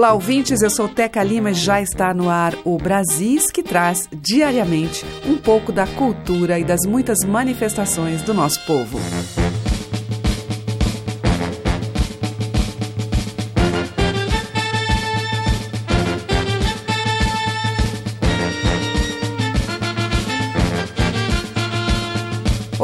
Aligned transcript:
Olá, 0.00 0.14
ouvintes. 0.14 0.62
Eu 0.62 0.70
sou 0.70 0.88
Teca 0.88 1.22
Lima 1.22 1.50
e 1.50 1.54
já 1.54 1.78
está 1.78 2.14
no 2.14 2.30
ar 2.30 2.54
o 2.64 2.78
Brasis, 2.78 3.50
que 3.50 3.62
traz 3.62 4.08
diariamente 4.10 5.04
um 5.26 5.36
pouco 5.36 5.70
da 5.70 5.86
cultura 5.86 6.58
e 6.58 6.64
das 6.64 6.86
muitas 6.88 7.18
manifestações 7.22 8.22
do 8.22 8.32
nosso 8.32 8.64
povo. 8.64 8.98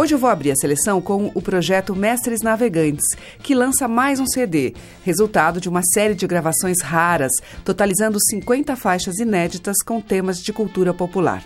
Hoje 0.06 0.14
eu 0.14 0.20
vou 0.20 0.30
abrir 0.30 0.52
a 0.52 0.54
seleção 0.54 1.00
com 1.00 1.32
o 1.34 1.42
projeto 1.42 1.96
Mestres 1.96 2.40
Navegantes, 2.40 3.04
que 3.42 3.56
lança 3.56 3.88
mais 3.88 4.20
um 4.20 4.26
CD, 4.28 4.72
resultado 5.04 5.60
de 5.60 5.68
uma 5.68 5.82
série 5.82 6.14
de 6.14 6.28
gravações 6.28 6.80
raras, 6.80 7.32
totalizando 7.64 8.16
50 8.30 8.76
faixas 8.76 9.18
inéditas 9.18 9.74
com 9.84 10.00
temas 10.00 10.40
de 10.40 10.52
cultura 10.52 10.94
popular. 10.94 11.42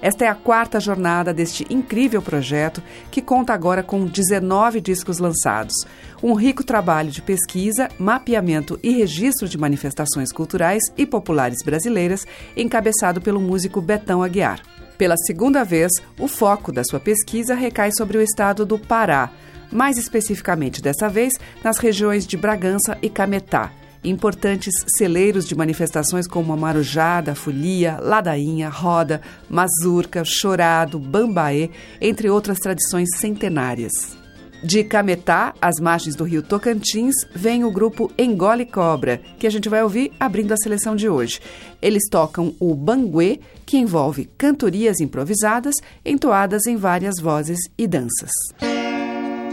Esta 0.00 0.24
é 0.24 0.28
a 0.28 0.34
quarta 0.34 0.80
jornada 0.80 1.32
deste 1.32 1.64
incrível 1.70 2.20
projeto, 2.20 2.82
que 3.08 3.22
conta 3.22 3.54
agora 3.54 3.84
com 3.84 4.04
19 4.04 4.80
discos 4.80 5.18
lançados. 5.18 5.86
Um 6.20 6.34
rico 6.34 6.64
trabalho 6.64 7.12
de 7.12 7.22
pesquisa, 7.22 7.88
mapeamento 8.00 8.80
e 8.82 8.90
registro 8.90 9.48
de 9.48 9.56
manifestações 9.56 10.32
culturais 10.32 10.82
e 10.98 11.06
populares 11.06 11.62
brasileiras, 11.64 12.26
encabeçado 12.56 13.20
pelo 13.20 13.40
músico 13.40 13.80
Betão 13.80 14.24
Aguiar. 14.24 14.60
Pela 15.02 15.16
segunda 15.16 15.64
vez, 15.64 15.90
o 16.16 16.28
foco 16.28 16.70
da 16.70 16.84
sua 16.84 17.00
pesquisa 17.00 17.56
recai 17.56 17.90
sobre 17.90 18.16
o 18.18 18.22
estado 18.22 18.64
do 18.64 18.78
Pará, 18.78 19.32
mais 19.68 19.98
especificamente 19.98 20.80
dessa 20.80 21.08
vez 21.08 21.32
nas 21.60 21.78
regiões 21.78 22.24
de 22.24 22.36
Bragança 22.36 22.96
e 23.02 23.10
Cametá, 23.10 23.72
importantes 24.04 24.72
celeiros 24.96 25.44
de 25.44 25.56
manifestações 25.56 26.28
como 26.28 26.52
a 26.52 26.56
marujada, 26.56 27.34
folia, 27.34 27.98
ladainha, 28.00 28.68
roda, 28.68 29.20
mazurca, 29.50 30.22
chorado, 30.24 31.00
bambaê, 31.00 31.70
entre 32.00 32.30
outras 32.30 32.60
tradições 32.60 33.08
centenárias. 33.16 34.21
De 34.62 34.84
Cametá, 34.84 35.54
às 35.60 35.80
margens 35.80 36.14
do 36.14 36.22
rio 36.22 36.42
Tocantins, 36.42 37.14
vem 37.34 37.64
o 37.64 37.70
grupo 37.70 38.12
Engole 38.16 38.64
Cobra, 38.64 39.20
que 39.38 39.46
a 39.46 39.50
gente 39.50 39.68
vai 39.68 39.82
ouvir 39.82 40.12
abrindo 40.20 40.52
a 40.52 40.56
seleção 40.56 40.94
de 40.94 41.08
hoje. 41.08 41.40
Eles 41.80 42.08
tocam 42.08 42.54
o 42.60 42.74
banguê, 42.74 43.40
que 43.66 43.76
envolve 43.76 44.30
cantorias 44.38 45.00
improvisadas, 45.00 45.74
entoadas 46.04 46.66
em 46.66 46.76
várias 46.76 47.14
vozes 47.20 47.58
e 47.76 47.88
danças. 47.88 48.30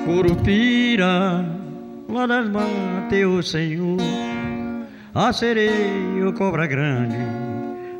Curupira, 0.05 1.43
lá 2.07 2.27
das 2.27 2.49
matas, 2.49 3.25
o 3.25 3.41
Senhor, 3.41 3.97
a 5.13 5.33
sereia, 5.33 6.27
o 6.27 6.33
cobra 6.33 6.67
grande, 6.67 7.17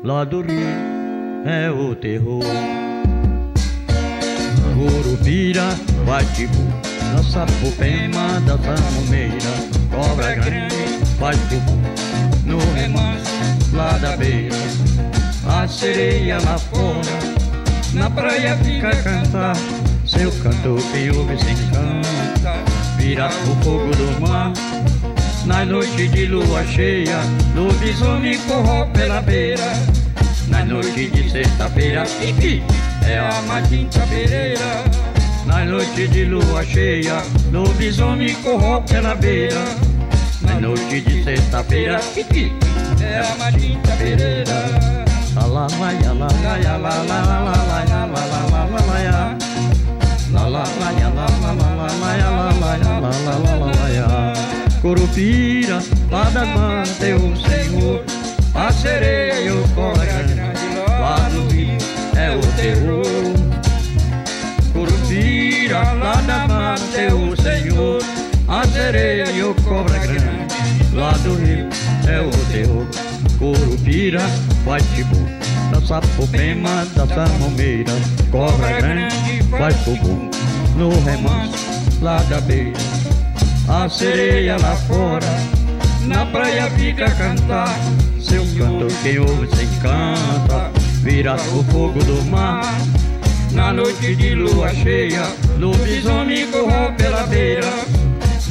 lá 0.04 0.24
do 0.24 0.42
rio, 0.42 0.60
é 1.44 1.70
o 1.70 1.94
terror. 1.96 2.44
Curupira, 4.74 5.68
bate-bu, 6.06 6.89
na 7.12 7.22
sapopema 7.22 8.40
da 8.46 8.56
tamumeira, 8.58 9.52
cobra 9.90 10.34
grande 10.34 10.80
faz 11.18 11.36
bubu 11.50 11.78
no 12.44 12.58
remanso 12.74 13.30
lá 13.72 13.92
da 13.98 14.16
beira. 14.16 14.56
A 15.46 15.68
sereia 15.68 16.38
lá 16.44 16.58
fora, 16.58 17.18
na 17.92 18.10
praia 18.10 18.56
fica 18.58 18.88
a 18.88 19.02
cantar, 19.02 19.56
seu 20.06 20.30
canto 20.42 20.76
que 20.92 21.10
ouve 21.16 21.36
se 21.38 21.50
encanta, 21.50 22.54
vira 22.96 23.28
o 23.28 23.64
fogo 23.64 23.90
do 23.94 24.20
mar. 24.20 24.52
Na 25.46 25.64
noite 25.64 26.08
de 26.08 26.26
lua 26.26 26.64
cheia, 26.64 27.20
lobisomem 27.54 28.38
corró 28.40 28.86
pela 28.86 29.20
beira. 29.20 29.72
Na 30.48 30.64
noite 30.64 31.10
de 31.10 31.30
sexta-feira, 31.30 32.04
é 33.06 33.18
a 33.18 33.42
Matinta 33.42 34.00
Pereira. 34.06 35.09
Na 35.50 35.64
noite 35.64 36.06
de 36.06 36.26
lua 36.26 36.64
cheia, 36.64 37.22
lobisomem 37.50 38.34
corró 38.36 38.80
pela 38.82 39.16
beira. 39.16 39.60
Na 40.42 40.60
noite 40.60 41.00
de 41.00 41.24
sexta-feira, 41.24 42.00
é 43.02 43.18
a 43.18 43.36
Matinta 43.36 43.90
Pereira. 43.98 45.04
La 45.34 45.46
la 45.46 45.66
lá 56.10 56.24
das 56.30 56.48
matas 56.48 57.02
é 57.02 57.14
o 57.14 57.34
a 58.54 58.72
sereia, 58.72 59.54
o 59.54 59.68
grande, 59.94 60.34
lá 61.00 61.28
no 61.30 61.48
rio 61.48 61.78
é 62.16 62.36
o 62.36 62.40
terror. 62.56 63.29
Curupira, 65.70 65.92
lá 65.92 66.14
da 66.22 66.48
mata 66.48 67.00
é 67.00 67.14
o 67.14 67.36
Senhor, 67.36 68.02
a 68.48 68.66
sereia 68.66 69.30
e 69.30 69.42
o 69.44 69.54
cobra 69.54 69.98
grande, 69.98 70.54
lá 70.92 71.12
do 71.12 71.34
rio 71.36 71.68
é 72.08 72.20
o 72.20 72.30
terror. 72.50 72.86
Curupira, 73.38 74.20
faz 74.64 74.82
tipo, 74.94 75.14
da 75.70 75.80
sapopema, 75.80 76.84
da 76.96 77.06
samomeira, 77.06 77.92
cobra 78.32 78.80
grande, 78.80 79.42
faz 79.50 79.76
bubu, 79.84 80.28
no 80.76 80.90
remanso, 81.04 81.54
lá 82.02 82.20
da 82.28 82.40
beira. 82.40 82.78
A 83.68 83.88
sereia 83.88 84.56
lá 84.60 84.74
fora, 84.74 85.26
na 86.02 86.26
praia 86.26 86.68
fica 86.72 87.06
a 87.06 87.10
cantar, 87.12 87.78
seu 88.20 88.44
canto 88.58 88.88
quem 89.04 89.20
ouve 89.20 89.46
se 89.54 89.62
encanta, 89.62 90.72
vira 91.02 91.36
o 91.36 91.62
fogo 91.64 92.02
do 92.02 92.24
mar. 92.28 92.74
Na 93.60 93.74
noite 93.74 94.16
de 94.16 94.34
lua 94.34 94.72
cheia, 94.74 95.22
lobisomem 95.58 96.50
corró 96.50 96.92
pela 96.96 97.24
beira. 97.26 97.70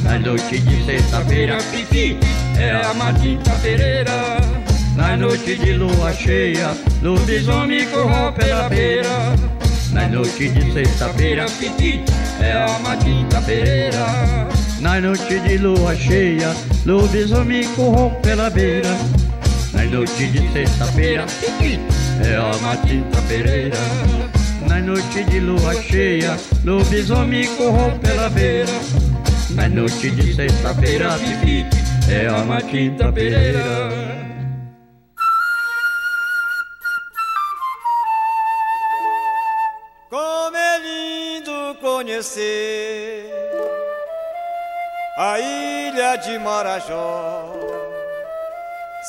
Na 0.04 0.16
noite 0.20 0.60
de 0.60 0.84
sexta-feira, 0.84 1.58
pipi, 1.72 2.16
é 2.56 2.70
a 2.70 2.94
Matita 2.94 3.50
Pereira. 3.60 4.38
Na 4.96 5.16
noite 5.16 5.56
de 5.56 5.72
lua 5.72 6.12
cheia, 6.12 6.70
lobisomem 7.02 7.86
corró 7.88 8.30
pela 8.30 8.68
beira. 8.68 9.34
Na 9.92 10.08
noite 10.08 10.48
de 10.48 10.72
sexta-feira, 10.72 11.44
pipi, 11.58 12.04
é 12.40 12.52
a 12.52 12.78
Matita 12.78 13.42
Pereira. 13.42 14.06
Na 14.78 15.00
noite 15.00 15.40
de 15.40 15.58
lua 15.58 15.96
cheia, 15.96 16.54
lobisomem 16.86 17.66
corró 17.74 18.10
pela 18.22 18.48
beira. 18.48 18.96
Na 19.74 19.82
noite 19.82 20.28
de 20.28 20.52
sexta-feira, 20.52 21.26
pipi, 21.40 21.80
é 22.24 22.36
a 22.36 22.56
Matita 22.62 23.20
Pereira. 23.28 24.39
Na 24.80 24.86
noite 24.86 25.24
de 25.24 25.40
lua 25.40 25.74
cheia, 25.74 26.38
lobisomem 26.64 27.54
corrou 27.56 27.98
pela 27.98 28.30
beira. 28.30 28.72
Na 29.50 29.68
noite 29.68 30.10
de 30.10 30.34
sexta-feira, 30.34 31.18
pipi, 31.18 31.66
é 32.10 32.26
a 32.26 32.42
Matinta 32.46 33.12
Pereira. 33.12 33.60
Como 40.08 40.56
é 40.56 40.78
lindo 40.78 41.74
conhecer 41.82 43.30
a 45.18 45.38
ilha 45.38 46.16
de 46.16 46.38
Marajó, 46.38 47.54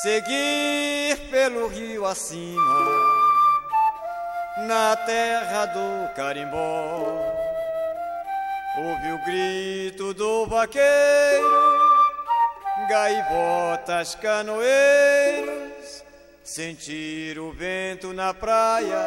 seguir 0.02 1.16
pelo 1.30 1.66
rio 1.68 2.04
acima 2.04 3.01
na 4.58 4.96
terra 4.96 5.66
do 5.66 6.14
carimbó. 6.14 7.18
Ouve 8.78 9.12
o 9.12 9.18
grito 9.24 10.14
do 10.14 10.46
vaqueiro, 10.46 11.78
gaivotas, 12.88 14.14
canoeiros, 14.14 16.04
sentir 16.42 17.38
o 17.38 17.52
vento 17.52 18.12
na 18.12 18.32
praia, 18.32 18.98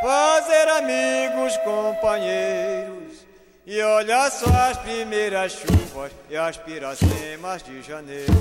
fazer 0.00 0.68
amigos, 0.68 1.56
companheiros, 1.58 3.26
e 3.66 3.80
olhar 3.82 4.30
só 4.30 4.50
as 4.70 4.78
primeiras 4.78 5.52
chuvas 5.52 6.12
e 6.28 6.36
as 6.36 6.56
piracemas 6.56 7.62
de 7.62 7.82
janeiro. 7.82 8.32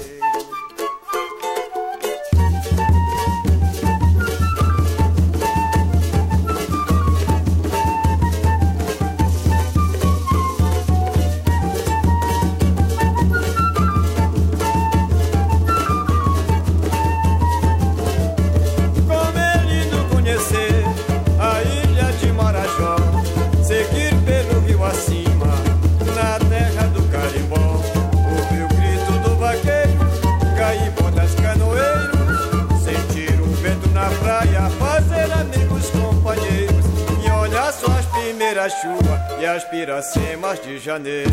A 38.62 38.70
chuva 38.70 39.20
e 39.40 39.46
as 39.46 39.64
piracemas 39.64 40.62
de 40.62 40.78
janeiro. 40.78 41.32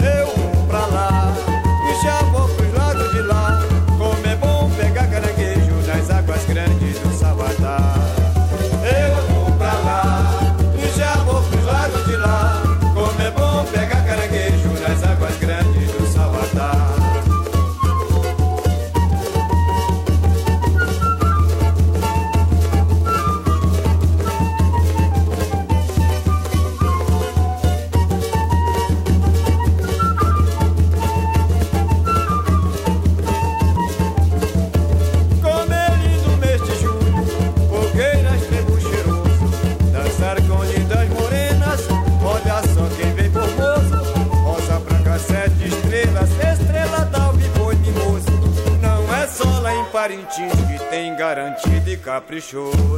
Eu 0.00 0.26
vou 0.26 0.66
pra 0.66 0.86
lá 0.86 1.34
e 1.90 2.02
já 2.02 2.18
vou 2.30 2.48
pros 2.48 2.72
lados 2.72 3.12
de 3.12 3.20
lá. 3.20 3.53
Garantido 52.34 52.93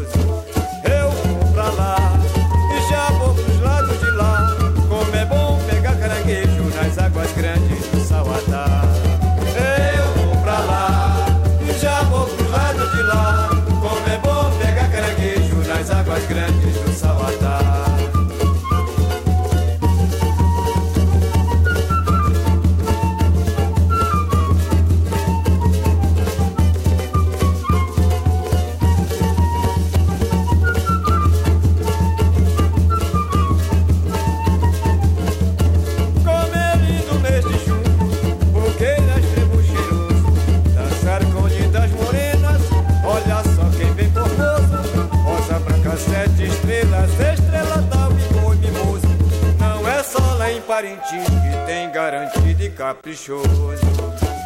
Parintins 50.76 51.24
que 51.24 51.64
tem 51.64 51.90
garantido 51.90 52.62
e 52.62 52.68
caprichoso, 52.68 53.72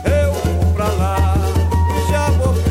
eu 0.04 0.32
vou 0.32 0.74
pra 0.74 0.86
lá, 0.86 1.34
já 2.08 2.30
vou 2.30 2.54
pros 2.54 2.69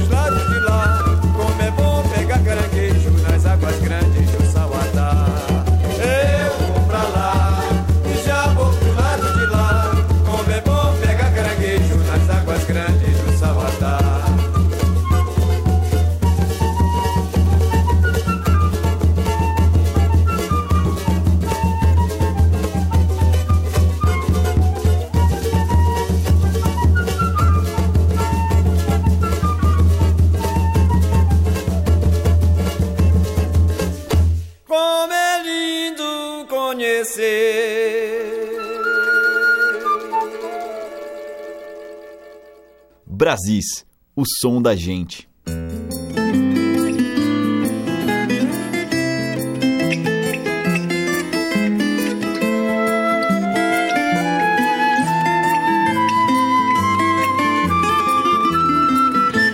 Brasis, 43.29 43.85
o 44.15 44.23
som 44.25 44.59
da 44.59 44.75
gente. 44.75 45.29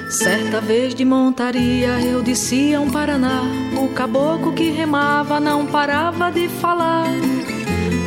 Certa 0.10 0.62
vez 0.62 0.96
de 0.96 1.04
montaria 1.04 2.00
eu 2.00 2.24
descia 2.24 2.80
um 2.80 2.90
Paraná. 2.90 3.42
O 3.78 3.94
caboclo 3.94 4.54
que 4.54 4.70
remava 4.70 5.42
não 5.42 5.66
parava 5.66 6.32
de 6.32 6.48
falar. 6.48 7.08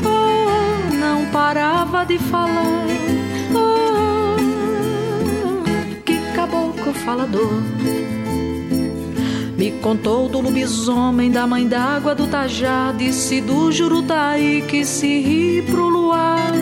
Oh, 0.02 0.94
não 0.94 1.30
parava 1.30 2.06
de 2.06 2.18
falar. 2.18 2.87
Falador. 7.08 7.62
Me 9.56 9.70
contou 9.80 10.28
do 10.28 10.42
lobisomem, 10.42 11.30
da 11.30 11.46
mãe 11.46 11.66
d'água, 11.66 12.14
do 12.14 12.26
tajá, 12.26 12.92
disse 12.92 13.40
do 13.40 13.72
jurutaí 13.72 14.60
que 14.68 14.84
se 14.84 15.20
ri 15.20 15.62
pro 15.62 15.88
luar. 15.88 16.52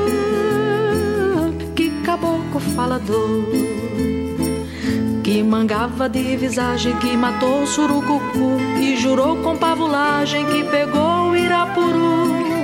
que 1.77 1.91
caboclo 2.03 2.59
falador. 2.75 3.45
Que 5.23 5.41
mangava 5.45 6.09
de 6.09 6.37
visagem, 6.37 6.97
que 6.97 7.17
matou 7.17 7.63
o 7.63 7.67
surucucu 7.67 8.59
e 8.81 8.97
jurou 8.97 9.37
com 9.37 9.57
pavulagem 9.57 10.45
que 10.47 10.65
pegou 10.65 11.31
o 11.31 11.37
Irapuru. 11.37 12.58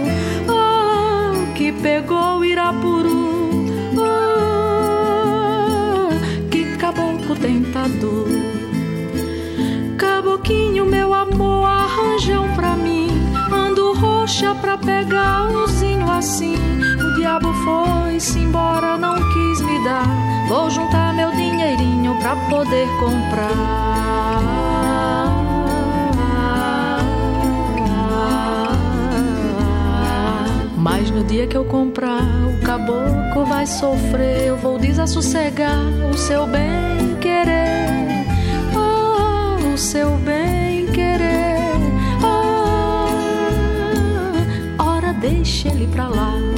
Que 1.65 1.73
pegou 1.73 2.45
Irapuru. 2.45 3.65
Ah, 3.99 5.31
que 6.51 6.77
caboclo 6.77 7.35
tentador. 7.37 8.29
Caboquinho, 9.97 10.85
meu 10.85 11.15
amor, 11.15 11.65
arranja 11.65 12.39
um 12.39 12.55
pra 12.55 12.77
mim. 12.77 13.09
Ando 13.51 13.95
roxa 13.95 14.55
pra 14.57 14.77
pegar 14.77 15.49
umzinho 15.49 16.11
assim. 16.11 16.59
O 17.03 17.15
diabo 17.15 17.51
foi-se 17.65 18.41
embora, 18.41 18.99
não 18.99 19.15
quis 19.15 19.63
me 19.63 19.83
dar. 19.85 20.07
Vou 20.47 20.69
juntar 20.69 21.15
meu 21.15 21.31
dinheirinho 21.31 22.15
pra 22.21 22.37
poder 22.51 22.87
comprar. 23.01 24.35
No 31.15 31.23
dia 31.23 31.47
que 31.47 31.57
eu 31.57 31.65
comprar, 31.65 32.23
o 32.23 32.61
caboclo 32.65 33.47
vai 33.47 33.67
sofrer. 33.67 34.49
Eu 34.49 34.57
vou 34.57 34.79
desassossegar 34.79 35.79
o 36.11 36.19
seu 36.19 36.45
bem 36.47 37.17
querer. 37.21 38.27
Oh, 38.75 39.75
o 39.75 39.79
seu 39.79 40.11
bem 40.19 40.87
querer. 40.87 41.71
Oh, 42.23 43.07
ora, 44.83 45.13
deixa 45.13 45.69
ele 45.69 45.87
pra 45.87 46.09
lá. 46.09 46.54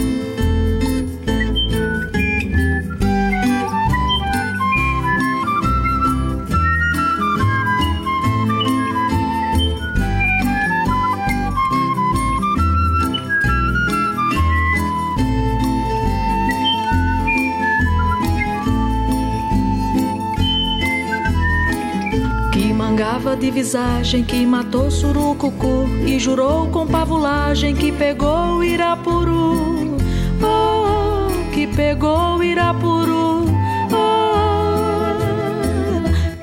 De 23.36 23.50
visagem, 23.50 24.24
que 24.24 24.46
matou 24.46 24.90
surucucu 24.90 25.86
e 26.06 26.18
jurou 26.18 26.68
com 26.68 26.86
pavulagem 26.86 27.74
que 27.74 27.92
pegou 27.92 28.64
Irapuru. 28.64 29.96
Oh, 30.42 31.50
que 31.52 31.66
pegou 31.66 32.42
Irapuru. 32.42 33.44
Oh, 33.92 35.16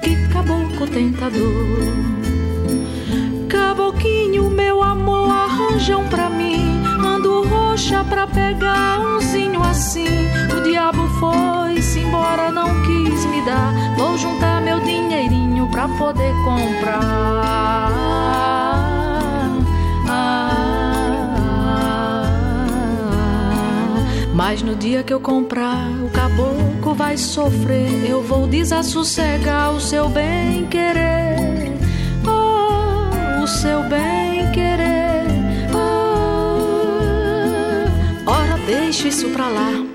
que 0.02 0.16
caboclo 0.30 0.88
tentador. 0.88 1.42
Caboquinho, 3.50 4.50
meu 4.50 4.84
amor, 4.84 5.30
arranjam 5.32 6.08
pra 6.10 6.30
mim. 6.30 6.84
Ando 7.04 7.44
roxa 7.48 8.04
pra 8.04 8.28
pegar 8.28 9.00
umzinho 9.00 9.64
assim. 9.64 10.06
O 10.56 10.62
diabo 10.62 11.08
foi-se 11.20 12.00
embora, 12.00 12.52
não 12.52 12.70
quis 12.84 13.26
me 13.26 13.42
dar. 13.42 13.74
Vou 13.98 14.18
juntar 14.18 14.62
meu 14.62 14.80
dinheirinho 15.64 15.68
pra 15.70 15.88
poder 15.88 16.34
comprar. 16.44 17.92
Mas 24.34 24.62
no 24.62 24.76
dia 24.76 25.04
que 25.04 25.14
eu 25.14 25.20
comprar, 25.20 25.90
o 26.04 26.10
caboclo 26.10 26.94
vai 26.94 27.18
sofrer. 27.18 28.10
Eu 28.10 28.22
vou 28.22 28.48
desassossegar 28.48 29.72
o 29.72 29.80
seu 29.80 30.10
bem 30.10 30.66
querer. 30.68 31.72
Oh, 32.26 33.44
o 33.44 33.48
seu 33.48 33.84
bem 33.84 34.52
querer. 34.52 35.24
Oh, 35.74 37.00
ora, 38.30 38.58
deixa 38.66 39.08
isso 39.08 39.30
pra 39.30 39.48
lá. 39.48 39.93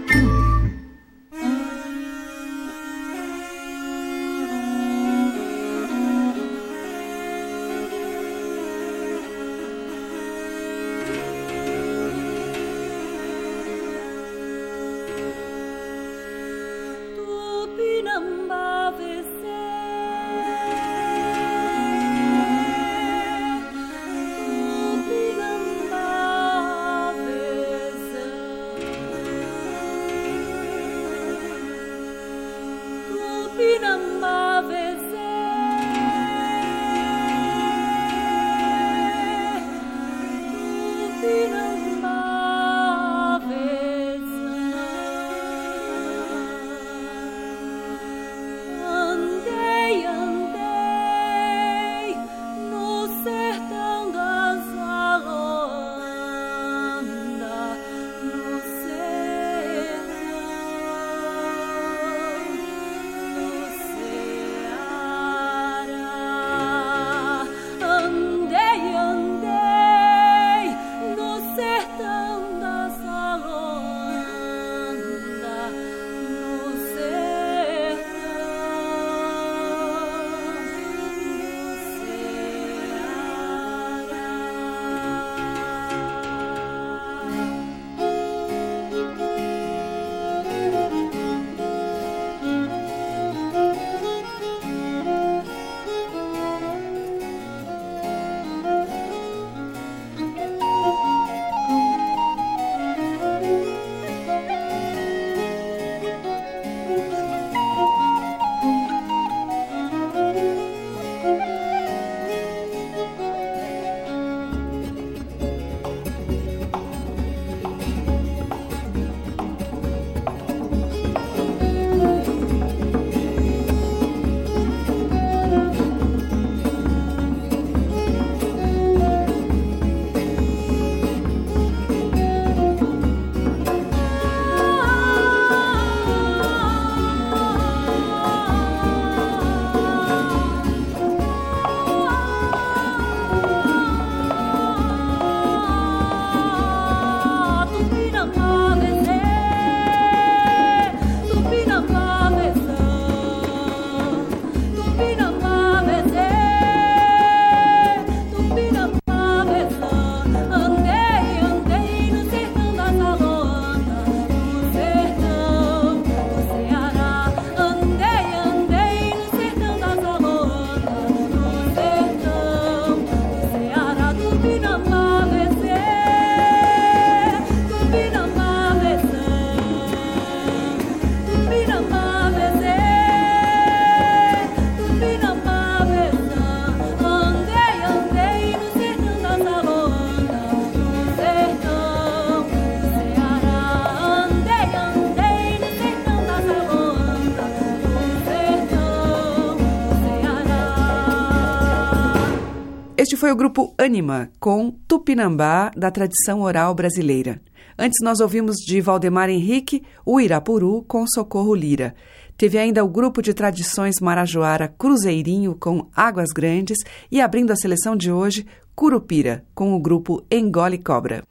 Foi 203.17 203.31
o 203.31 203.37
grupo 203.37 203.73
Anima, 203.79 204.29
com 204.41 204.73
Tupinambá, 204.89 205.71
da 205.77 205.89
tradição 205.89 206.41
oral 206.41 206.75
brasileira. 206.75 207.41
Antes 207.79 207.99
nós 208.03 208.19
ouvimos 208.19 208.57
de 208.57 208.81
Valdemar 208.81 209.31
Henrique 209.31 209.85
o 210.05 210.21
Irapuru 210.21 210.83
com 210.83 211.07
Socorro 211.07 211.55
Lira. 211.55 211.95
Teve 212.37 212.59
ainda 212.59 212.85
o 212.85 212.89
grupo 212.89 213.23
de 213.23 213.33
tradições 213.33 214.01
marajoara 214.01 214.67
Cruzeirinho 214.67 215.55
com 215.55 215.87
Águas 215.95 216.31
Grandes 216.35 216.79
e 217.09 217.21
abrindo 217.21 217.53
a 217.53 217.57
seleção 217.57 217.95
de 217.95 218.11
hoje, 218.11 218.45
Curupira, 218.75 219.45
com 219.55 219.77
o 219.77 219.79
grupo 219.79 220.25
Engole 220.29 220.79
Cobra. 220.79 221.23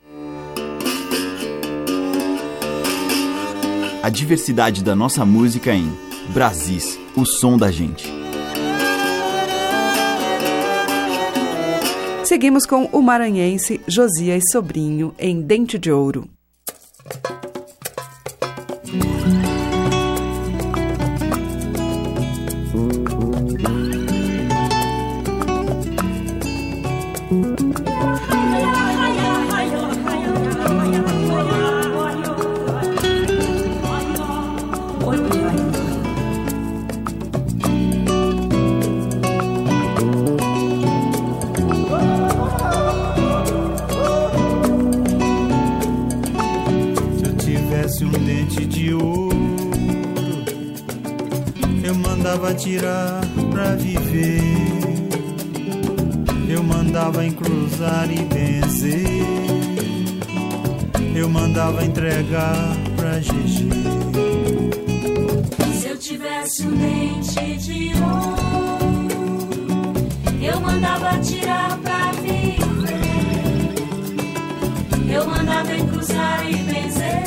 A 4.01 4.09
diversidade 4.09 4.85
da 4.85 4.95
nossa 4.95 5.25
música 5.25 5.73
em 5.73 5.91
Brasis, 6.33 6.97
o 7.13 7.25
som 7.25 7.57
da 7.57 7.69
gente. 7.69 8.26
Seguimos 12.27 12.65
com 12.65 12.83
o 12.91 13.01
maranhense 13.01 13.79
Josias 13.87 14.43
Sobrinho 14.51 15.15
em 15.17 15.41
Dente 15.41 15.79
de 15.79 15.89
Ouro. 15.89 16.27
Tirar 52.57 53.21
pra 53.51 53.75
viver. 53.75 54.41
Eu 56.49 56.63
mandava 56.63 57.23
encruzar 57.23 58.09
e 58.11 58.23
benzer. 58.25 59.05
Eu 61.15 61.29
mandava 61.29 61.85
entregar 61.85 62.75
pra 62.95 63.19
GG. 63.19 63.69
Se 65.79 65.87
eu 65.87 65.97
tivesse 65.97 66.65
um 66.67 66.71
dente 66.75 67.57
de 67.57 67.91
ouro, 68.01 68.37
eu 70.41 70.59
mandava 70.59 71.19
tirar 71.19 71.77
pra 71.77 72.11
viver. 72.13 72.57
Eu 75.13 75.27
mandava 75.27 75.75
encruzar 75.75 76.49
e 76.49 76.55
benzer. 76.55 77.23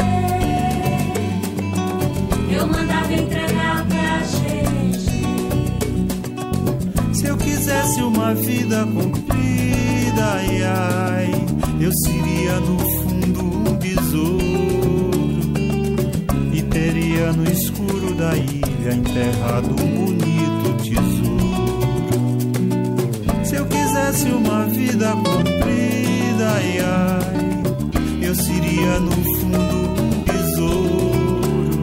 Eu 2.50 2.66
mandava 2.66 3.12
entregar 3.12 3.86
pra 3.86 3.99
quisesse 7.70 8.02
uma 8.02 8.34
vida 8.34 8.84
comprida, 8.84 10.24
ai 10.34 10.62
ai, 10.64 11.30
eu 11.80 11.92
seria 12.04 12.58
no 12.58 12.78
fundo 12.80 13.44
um 13.44 13.76
besouro 13.76 15.40
e 16.52 16.62
teria 16.62 17.32
no 17.32 17.48
escuro 17.48 18.12
da 18.16 18.36
ilha 18.36 18.92
enterrado 18.92 19.70
um 19.70 20.06
bonito 20.06 20.82
tesouro. 20.82 21.30
Se 23.44 23.54
eu 23.54 23.64
quisesse 23.66 24.26
uma 24.30 24.66
vida 24.66 25.12
comprida, 25.12 26.50
ai 26.56 26.80
ai, 26.80 27.60
eu 28.20 28.34
seria 28.34 28.98
no 28.98 29.12
fundo 29.12 29.76
um 30.02 30.24
besouro 30.24 31.82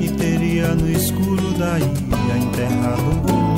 e 0.00 0.08
teria 0.08 0.74
no 0.74 0.90
escuro 0.90 1.52
da 1.58 1.78
ilha 1.78 2.38
enterrado 2.38 3.02
um 3.02 3.20
bonito 3.20 3.57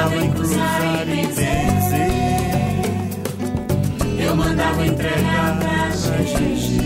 Mandava 0.00 0.24
encruzar 0.24 1.08
e 1.08 1.26
benzer. 1.26 1.60
Eu 4.18 4.34
mandava 4.34 4.86
entregar 4.86 5.58
pra 5.58 5.90
gente. 6.22 6.80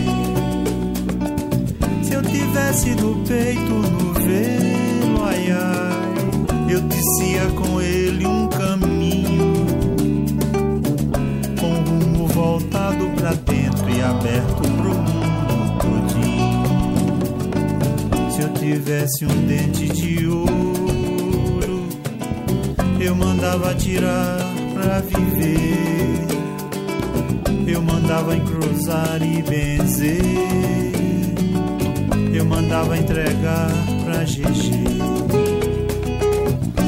Se 2.03 2.13
eu 2.13 2.21
tivesse 2.21 2.89
no 2.95 3.15
peito 3.23 3.71
no 3.71 4.13
velo, 4.15 5.23
ai 5.23 5.49
ai, 5.49 6.73
eu 6.73 6.81
tecia 6.89 7.45
com 7.55 7.79
ele 7.79 8.27
um 8.27 8.49
caminho, 8.49 9.65
com 11.57 11.71
o 11.71 11.83
rumo 11.85 12.27
voltado 12.27 13.09
pra 13.15 13.31
dentro 13.31 13.89
e 13.91 14.01
aberto 14.01 14.61
pro 14.75 14.93
mundo 14.93 15.77
todinho. 15.79 16.65
Se 18.29 18.41
eu 18.41 18.49
tivesse 18.55 19.23
um 19.25 19.47
dente 19.47 19.87
de 19.87 20.27
ouro, 20.27 20.74
eu 23.05 23.15
mandava 23.15 23.73
tirar 23.75 24.37
pra 24.73 24.99
viver. 25.01 26.25
Eu 27.67 27.81
mandava 27.81 28.35
encruzar 28.35 29.21
e 29.21 29.43
benzer. 29.43 30.21
Eu 32.33 32.45
mandava 32.45 32.97
entregar 32.97 33.69
pra 34.03 34.23
GG. 34.23 34.71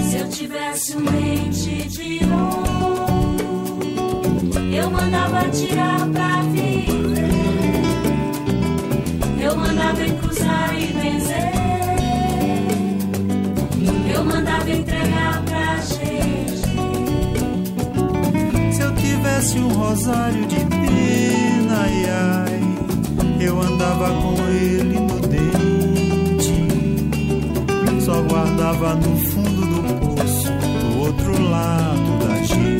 Se 0.09 0.17
eu 0.17 0.29
tivesse 0.29 0.97
um 0.97 1.05
dente 1.05 1.87
de 1.87 2.19
ouro, 2.25 3.77
eu 4.73 4.89
mandava 4.89 5.47
tirar 5.51 5.96
tivesse 19.47 19.59
um 19.59 19.69
rosário 19.69 20.45
de 20.47 20.57
pena, 20.57 21.81
ai 21.81 22.05
ai, 22.09 22.61
eu 23.39 23.59
andava 23.61 24.09
com 24.09 24.33
ele 24.49 24.99
no 24.99 25.19
dente. 25.21 26.67
Só 28.01 28.21
guardava 28.23 28.95
no 28.95 29.17
fundo 29.17 29.65
do 29.65 30.15
poço, 30.15 30.51
do 30.51 30.99
outro 30.99 31.49
lado 31.49 32.27
da 32.27 32.43
gente. 32.43 32.76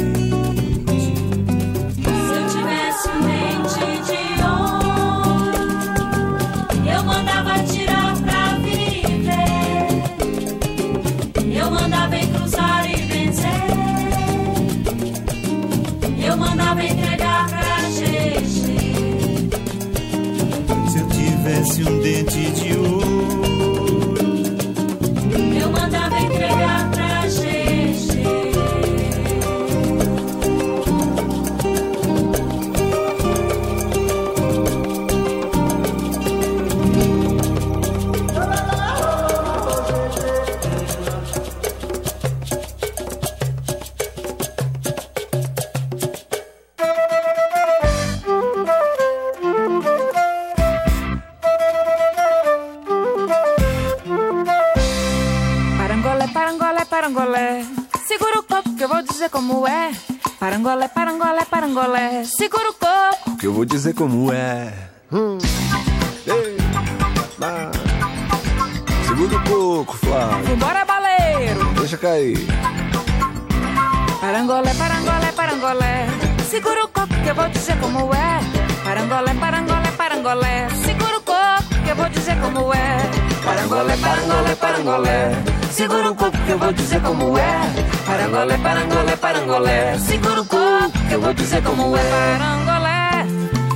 Parangolé, 79.18 79.40
parangolé, 79.40 79.92
parangolé. 79.98 80.68
Segura 80.86 81.18
o 81.18 81.22
coco 81.22 81.84
que 81.84 81.90
eu 81.90 81.96
vou 81.96 82.08
dizer 82.10 82.38
como 82.40 82.72
é. 82.72 82.98
Parangolé, 83.44 83.98
parangolé, 83.98 84.56
parangolé. 84.56 85.32
Segura 85.72 86.12
o 86.12 86.16
coco 86.16 86.38
que 86.38 86.52
eu 86.52 86.60
vou 86.60 86.72
dizer 86.72 87.02
como 87.02 87.36
é. 87.36 87.60
Parangolé, 88.06 88.58
parangolé, 88.60 89.18
parangolé. 89.18 89.98
Segura 89.98 90.42
o 90.42 90.46
coco 90.46 90.92
que 91.10 91.14
eu 91.16 91.20
vou 91.20 91.34
dizer 91.34 91.64
como 91.64 91.98
é. 91.98 92.38
Parangolé 92.38 93.26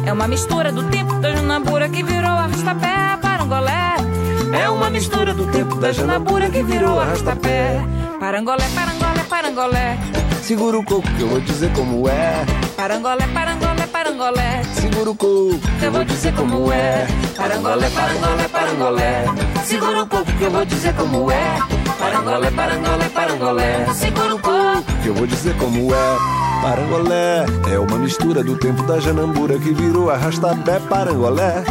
é 0.05 0.13
uma 0.13 0.27
mistura 0.27 0.71
do 0.71 0.83
tempo 0.91 1.15
da 1.15 1.35
Junabura 1.35 1.89
que 1.89 2.03
virou 2.03 2.33
arrastapé. 2.33 3.17
Parangolé 3.19 3.95
é 4.53 4.69
uma 4.69 4.91
mistura 4.91 5.33
do 5.33 5.47
tempo 5.47 5.75
da 5.77 5.91
Junabura 5.91 6.51
que 6.51 6.61
virou 6.61 6.99
arrastapé. 6.99 7.81
Parangolé, 8.19 8.65
parangolé, 8.75 9.23
parangolé. 9.27 9.97
Segura 10.43 10.77
o 10.77 10.83
coco 10.83 11.07
que 11.17 11.21
eu 11.21 11.29
vou 11.29 11.39
dizer 11.39 11.71
como 11.73 12.07
é. 12.07 12.45
Parangolé, 12.75 13.25
parangolé, 13.33 13.80
parangolé. 14.03 14.63
Segura 14.73 15.11
o 15.11 15.15
coco 15.15 15.59
que 15.79 15.85
eu 15.85 15.91
vou 15.91 16.03
dizer 16.03 16.33
como 16.33 16.71
é. 16.71 17.07
Parangolé, 17.37 17.89
parangolé, 17.89 18.47
parangolé. 18.47 19.25
Segura 19.63 20.03
o 20.03 20.07
coco 20.07 20.31
que 20.33 20.43
eu 20.43 20.51
vou 20.51 20.65
dizer 20.65 20.93
como 20.95 21.31
é. 21.31 21.59
Parangolé, 21.99 22.51
parangolé, 22.51 23.09
parangolé. 23.09 23.85
Segura 23.93 24.35
o 24.35 24.39
coco 24.39 24.83
que 25.03 25.07
eu 25.07 25.13
vou 25.13 25.27
dizer 25.27 25.55
como 25.57 25.93
é. 25.93 26.17
Parangolé 26.63 27.45
é 27.71 27.79
uma 27.79 27.97
mistura 27.97 28.43
do 28.43 28.55
tempo 28.57 28.83
da 28.83 28.99
Janambura 28.99 29.57
que 29.59 29.73
virou 29.73 30.09
arrastapé. 30.09 30.79
Parangolé 30.79 31.63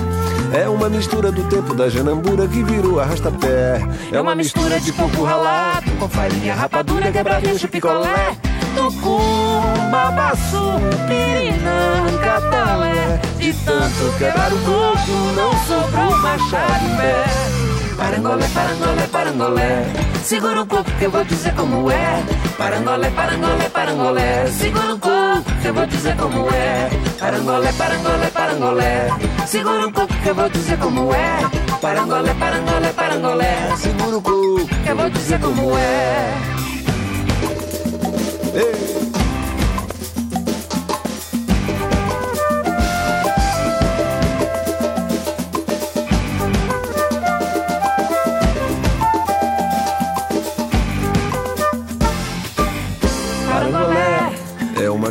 É 0.52 0.68
uma 0.68 0.88
mistura 0.88 1.30
do 1.30 1.42
tempo 1.44 1.74
da 1.74 1.88
janambura 1.88 2.46
que 2.48 2.62
virou 2.64 2.98
arrasta-pé. 2.98 3.80
É 4.10 4.20
uma 4.20 4.34
mistura 4.34 4.80
de 4.80 4.92
coco 4.92 5.22
ralado 5.22 5.88
com 5.92 6.08
farinha, 6.08 6.54
rapadura, 6.54 7.12
quebradinho 7.12 7.56
de 7.56 7.68
picolé. 7.68 8.36
Tucum, 8.74 9.39
babaçu, 9.90 10.80
pirinã, 11.06 12.18
catalé. 12.22 13.20
De 13.38 13.52
tanto 13.52 14.18
quebrar 14.18 14.52
o 14.52 14.58
coco, 14.58 15.12
não 15.36 15.52
sobrou 15.66 16.16
machado 16.18 16.84
em 16.84 16.96
pé. 16.96 17.24
Parangolé, 17.96 18.46
parangolé, 18.54 19.06
parangolé. 19.08 19.86
Segura 20.22 20.62
o 20.62 20.66
coco 20.66 20.90
que 20.98 21.04
eu 21.04 21.10
vou 21.10 21.24
dizer 21.24 21.54
como 21.54 21.90
é. 21.90 22.22
Parangolé, 22.56 23.10
parangolé, 23.10 23.68
parangolé. 23.68 24.46
Segura 24.46 24.94
o 24.94 24.98
coco 24.98 25.44
que 25.60 25.68
eu 25.68 25.74
vou 25.74 25.86
dizer 25.86 26.16
como 26.16 26.48
é. 26.50 26.88
Parangolé, 27.18 27.72
parangolé, 27.72 28.26
parangolé. 28.28 29.08
Segura 29.46 29.86
o 29.86 29.92
coco 29.92 30.14
que 30.22 30.28
eu 30.28 30.34
vou 30.34 30.48
dizer 30.48 30.78
como 30.78 31.12
é. 31.14 31.38
Parangolé, 31.80 32.34
parangolé, 32.34 32.92
parangolé. 32.92 33.76
Segura 33.76 34.16
o 34.16 34.22
coco 34.22 34.66
Que 34.84 34.90
eu 34.90 34.96
vou 34.96 35.10
dizer 35.10 35.40
como 35.40 35.76
é. 35.76 36.34
Ei. 38.54 38.99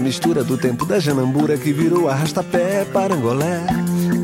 Mistura 0.10 0.44
do 0.44 0.58
tempo 0.58 0.88
da 0.88 0.98
janambura 0.98 1.56
que 1.56 1.72
virou 1.72 2.10
arrasta-pé. 2.10 2.84
Parangolé 2.92 3.62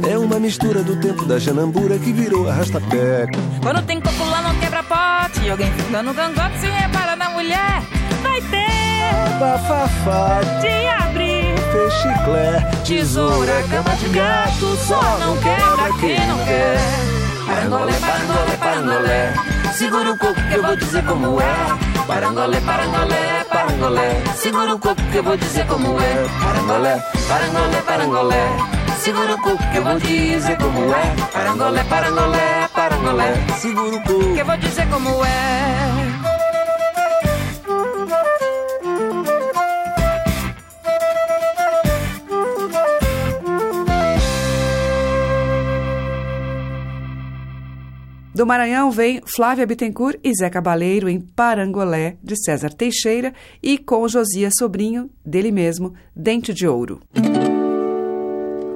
é 0.10 0.17
uma 0.17 0.39
mistura 0.39 0.82
do 0.82 0.95
tempo 1.00 1.26
da 1.26 1.38
janambura 1.38 2.00
que 2.00 2.12
virou 2.12 2.50
arrasta-pé. 2.50 3.28
Quando 3.62 3.84
tem 3.84 4.02
coco 4.02 4.26
lá 4.26 4.41
não 4.41 4.56
quebra 4.56 4.82
pote. 4.82 5.45
E 5.45 5.50
alguém 5.52 5.71
fungando 5.74 6.12
gangote 6.12 6.58
se 6.60 6.65
repara 6.65 7.15
na 7.15 7.30
mulher. 7.30 7.84
Vai 8.24 8.41
ter 8.41 9.39
Bafafá, 9.39 10.41
de 10.60 10.88
abrir. 11.04 11.54
chiclé, 12.02 12.71
Tesoura, 12.84 13.62
cama 13.69 13.95
de 13.98 14.10
gato, 14.10 14.76
só 14.88 15.19
não 15.19 15.38
quebra 15.38 15.93
quem 16.00 16.28
não 16.28 16.38
quer. 16.45 16.80
Parangolé, 17.45 17.93
parangolé, 18.00 18.58
parangolé. 18.58 19.34
Segura 19.71 20.13
o 20.13 20.17
coco 20.17 20.41
que 20.50 20.56
eu 20.56 20.63
vou 20.63 20.76
dizer 20.76 21.06
como 21.06 21.39
é. 21.39 21.85
Parangolé, 22.08 22.62
parangolé, 22.62 23.46
parangolé. 23.52 24.24
Segura 24.36 24.76
o 24.76 24.80
coco 24.80 25.02
que 25.12 25.18
eu 25.18 25.24
vou 25.24 25.36
dizer 25.38 25.65
como 25.65 26.00
é. 26.00 26.26
Parangolé, 26.39 27.02
parangolé, 27.28 27.82
parangolé. 27.82 28.44
Segura 29.00 29.34
o 29.34 29.41
coco 29.41 29.63
que 29.72 29.78
eu 29.78 29.84
vou 29.84 30.00
dizer 30.00 30.58
como 30.58 30.94
é. 30.94 31.15
Parangolé, 31.34 31.84
parangolé, 31.86 32.70
parangolé. 32.74 33.34
segura 33.58 33.98
o 33.98 34.02
coco. 34.04 34.34
Que 34.34 34.39
eu 34.39 34.46
vou 34.46 34.58
dizer 34.58 34.88
como 34.89 35.26
é. 35.26 36.05
Do 48.36 48.45
Maranhão 48.45 48.91
vem 48.91 49.21
Flávia 49.26 49.65
Bittencourt 49.65 50.19
e 50.21 50.36
Zé 50.36 50.50
Cabaleiro 50.50 51.08
em 51.08 51.21
Parangolé, 51.21 52.17
de 52.21 52.36
César 52.36 52.69
Teixeira, 52.69 53.34
e 53.63 53.78
com 53.78 54.06
Josias 54.10 54.52
Sobrinho, 54.60 55.10
dele 55.26 55.54
mesmo, 55.54 55.93
Dente 56.13 56.54
de 56.54 56.67
Ouro. 56.67 57.00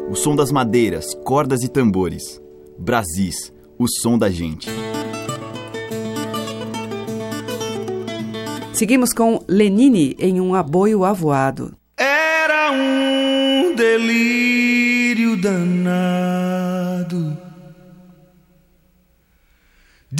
O 0.10 0.16
som 0.16 0.34
das 0.34 0.50
madeiras, 0.50 1.14
cordas 1.26 1.62
e 1.62 1.68
tambores. 1.68 2.42
Brasis, 2.78 3.52
o 3.78 3.86
som 3.86 4.18
da 4.18 4.30
gente. 4.30 4.70
Seguimos 8.72 9.12
com 9.12 9.44
Lenine 9.46 10.16
em 10.18 10.40
um 10.40 10.56
aboio 10.56 11.04
avoado. 11.04 11.76
Era 11.98 12.72
um 12.72 13.76
delírio 13.76 15.36
danado 15.36 17.49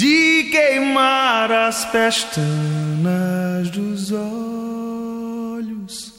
de 0.00 0.44
queimar 0.44 1.52
as 1.52 1.84
pestanas 1.84 3.68
dos 3.68 4.10
olhos. 4.10 6.14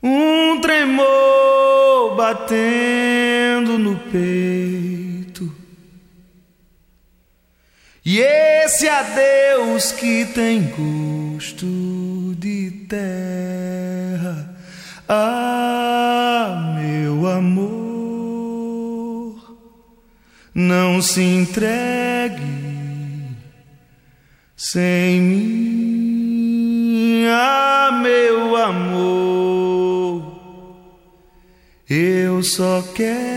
Um 0.00 0.60
tremor 0.60 2.14
batendo 2.14 3.76
no 3.76 3.96
peito. 3.96 5.52
E 8.04 8.20
esse 8.20 8.88
adeus 8.88 9.90
que 9.90 10.24
tem 10.26 10.68
gosto 10.68 11.66
de 12.38 12.70
terra, 12.88 14.56
ah, 15.08 16.76
meu 16.78 17.26
amor, 17.26 17.85
não 20.58 21.02
se 21.02 21.20
entregue 21.20 22.40
sem 24.56 25.20
mim, 25.20 27.26
ah, 27.28 28.00
meu 28.02 28.56
amor, 28.56 30.22
eu 31.90 32.42
só 32.42 32.82
quero 32.94 33.35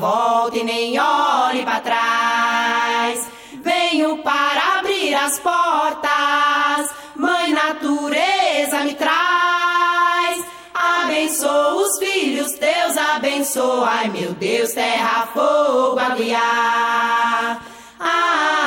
volta 0.00 0.56
e 0.56 0.64
nem 0.64 0.98
olhe 0.98 1.62
para 1.62 1.80
trás. 1.80 3.28
Venho 3.62 4.18
para 4.18 4.78
abrir 4.78 5.14
as 5.14 5.38
portas, 5.38 6.90
Mãe 7.14 7.52
Natureza 7.52 8.78
me 8.84 8.94
traz. 8.94 10.44
Abençoa 10.72 11.74
os 11.74 11.98
filhos, 11.98 12.52
Deus 12.58 12.96
abençoa. 13.14 13.88
Ai 13.90 14.08
meu 14.08 14.32
Deus, 14.32 14.72
terra, 14.72 15.28
fogo, 15.34 15.98
aguiar. 15.98 17.62
Ah, 18.00 18.59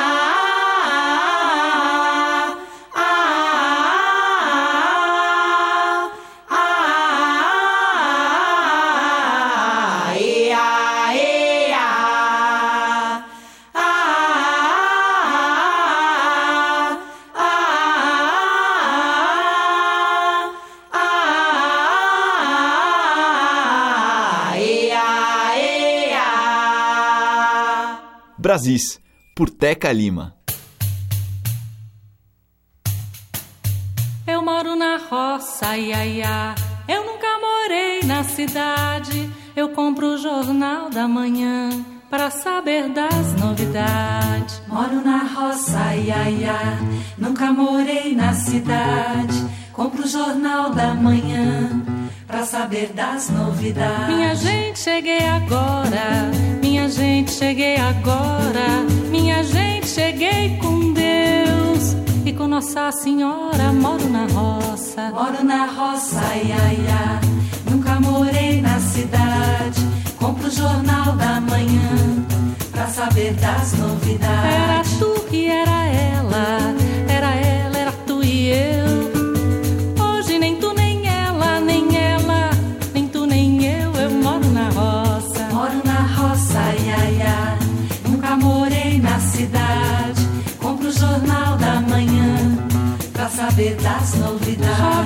Brasis, 28.54 29.00
por 29.34 29.50
Teca 29.50 29.90
Lima. 29.90 30.32
Eu 34.24 34.44
moro 34.44 34.76
na 34.76 34.96
roça, 34.96 35.76
ia, 35.76 36.06
ia. 36.06 36.54
Eu 36.86 37.04
nunca 37.04 37.26
morei 37.40 38.04
na 38.04 38.22
cidade. 38.22 39.28
Eu 39.56 39.70
compro 39.70 40.14
o 40.14 40.18
jornal 40.18 40.88
da 40.88 41.08
manhã 41.08 41.68
para 42.08 42.30
saber 42.30 42.90
das 42.90 43.34
novidades. 43.34 44.62
Moro 44.68 45.04
na 45.04 45.24
roça, 45.24 45.96
ia, 45.96 46.30
ia. 46.30 46.78
Nunca 47.18 47.52
morei 47.52 48.14
na 48.14 48.34
cidade. 48.34 49.48
Compro 49.72 50.04
o 50.04 50.08
jornal 50.08 50.70
da 50.70 50.94
manhã 50.94 51.82
para 52.24 52.44
saber 52.44 52.92
das 52.92 53.28
novidades. 53.30 54.14
Minha 54.14 54.34
gente, 54.36 54.78
cheguei 54.78 55.26
agora. 55.26 56.53
Minha 56.84 56.96
gente, 56.96 57.30
cheguei 57.32 57.76
agora. 57.76 58.84
Minha 59.10 59.42
gente, 59.42 59.86
cheguei 59.86 60.58
com 60.58 60.92
Deus. 60.92 61.96
E 62.26 62.30
com 62.30 62.46
Nossa 62.46 62.92
Senhora 62.92 63.72
moro 63.72 64.06
na 64.10 64.26
roça. 64.26 65.10
Moro 65.10 65.42
na 65.42 65.64
roça, 65.64 66.20
ia, 66.34 66.74
ia. 66.74 67.20
Nunca 67.70 67.98
morei 68.00 68.60
na 68.60 68.78
cidade. 68.80 69.80
Compro 70.18 70.46
o 70.46 70.50
jornal 70.50 71.16
da 71.16 71.40
manhã 71.40 72.26
pra 72.70 72.86
saber 72.88 73.32
das 73.32 73.72
novidades. 73.78 74.44
Era 74.44 74.82
tu 74.98 75.24
e 75.32 75.46
era 75.46 75.73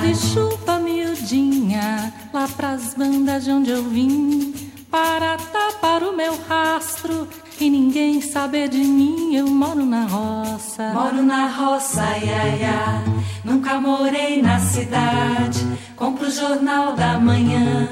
Chove, 0.09 0.14
chupa, 0.14 0.79
miudinha, 0.79 2.12
lá 2.33 2.49
pras 2.49 2.94
bandas 2.94 3.44
de 3.44 3.51
onde 3.51 3.71
eu 3.71 3.83
vim. 3.83 4.55
Para 4.90 5.37
tapar 5.37 6.03
o 6.03 6.16
meu 6.16 6.38
rastro 6.49 7.29
e 7.61 7.68
ninguém 7.68 8.23
saber 8.23 8.68
de 8.68 8.79
mim. 8.79 9.35
Eu 9.35 9.47
moro 9.49 9.85
na 9.85 10.05
roça. 10.07 10.92
Moro 10.94 11.23
na 11.23 11.49
roça, 11.49 12.03
ia, 12.18 12.57
ia. 12.57 13.03
Nunca 13.44 13.79
morei 13.81 14.40
na 14.40 14.59
cidade. 14.61 15.66
Compro 15.94 16.29
o 16.29 16.31
jornal 16.31 16.94
da 16.94 17.18
manhã 17.18 17.88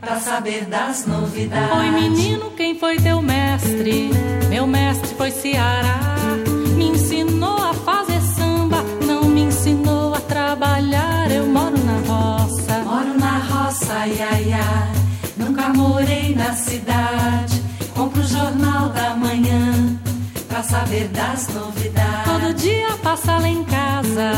pra 0.00 0.18
saber 0.18 0.64
das 0.64 1.06
novidades. 1.06 1.76
Oi, 1.76 1.90
menino, 1.90 2.50
quem 2.56 2.76
foi 2.76 2.96
teu 2.96 3.22
mestre? 3.22 4.10
Meu 4.48 4.66
mestre 4.66 5.14
foi 5.14 5.30
Ceará. 5.30 6.12
Roça, 14.02 14.06
ia, 14.06 14.40
ia. 14.42 14.88
Nunca 15.36 15.68
morei 15.68 16.34
na 16.34 16.52
cidade. 16.54 17.62
Compro 17.94 18.20
o 18.20 18.24
jornal 18.24 18.88
da 18.88 19.14
manhã 19.14 19.98
pra 20.48 20.62
saber 20.62 21.08
das 21.08 21.48
novidades. 21.48 22.24
Todo 22.24 22.54
dia 22.54 22.96
passa 23.02 23.38
lá 23.38 23.48
em 23.48 23.64
casa 23.64 24.32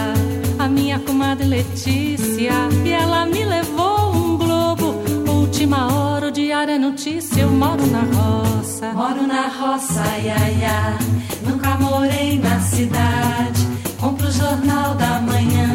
a 0.58 0.68
minha 0.68 0.98
comadre 0.98 1.46
Letícia 1.46 2.52
e 2.84 2.92
ela 2.92 3.26
me 3.26 3.44
levou 3.44 4.14
um 4.14 4.36
globo. 4.36 4.94
Última 5.28 5.92
hora, 5.92 6.28
o 6.28 6.30
diário 6.30 6.74
é 6.74 6.78
notícia. 6.78 7.42
Eu 7.42 7.50
moro 7.50 7.86
na 7.86 8.00
roça. 8.00 8.92
Moro 8.92 9.26
na 9.26 9.48
roça, 9.48 10.02
ia, 10.22 10.50
ia. 10.50 10.98
Nunca 11.42 11.76
morei 11.76 12.38
na 12.38 12.60
cidade. 12.60 13.66
Compro 14.00 14.28
o 14.28 14.32
jornal 14.32 14.94
da 14.94 15.20
manhã 15.20 15.68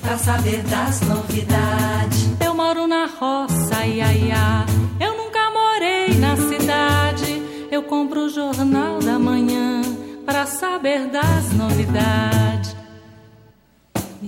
pra 0.00 0.18
saber 0.18 0.62
das 0.64 1.00
novidades. 1.02 2.28
Eu 2.40 2.54
moro 2.54 2.71
na 2.92 3.06
roça, 3.06 3.86
ia, 3.86 4.12
ia. 4.12 4.66
Eu 5.00 5.16
nunca 5.16 5.50
morei 5.50 6.14
na 6.18 6.36
cidade. 6.36 7.42
Eu 7.70 7.82
compro 7.84 8.26
o 8.26 8.28
jornal 8.28 8.98
da 8.98 9.18
manhã 9.18 9.80
pra 10.26 10.44
saber 10.44 11.06
das 11.06 11.54
novidades. 11.54 12.76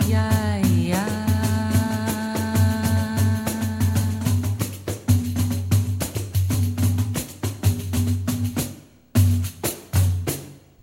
Ia, 0.09 0.64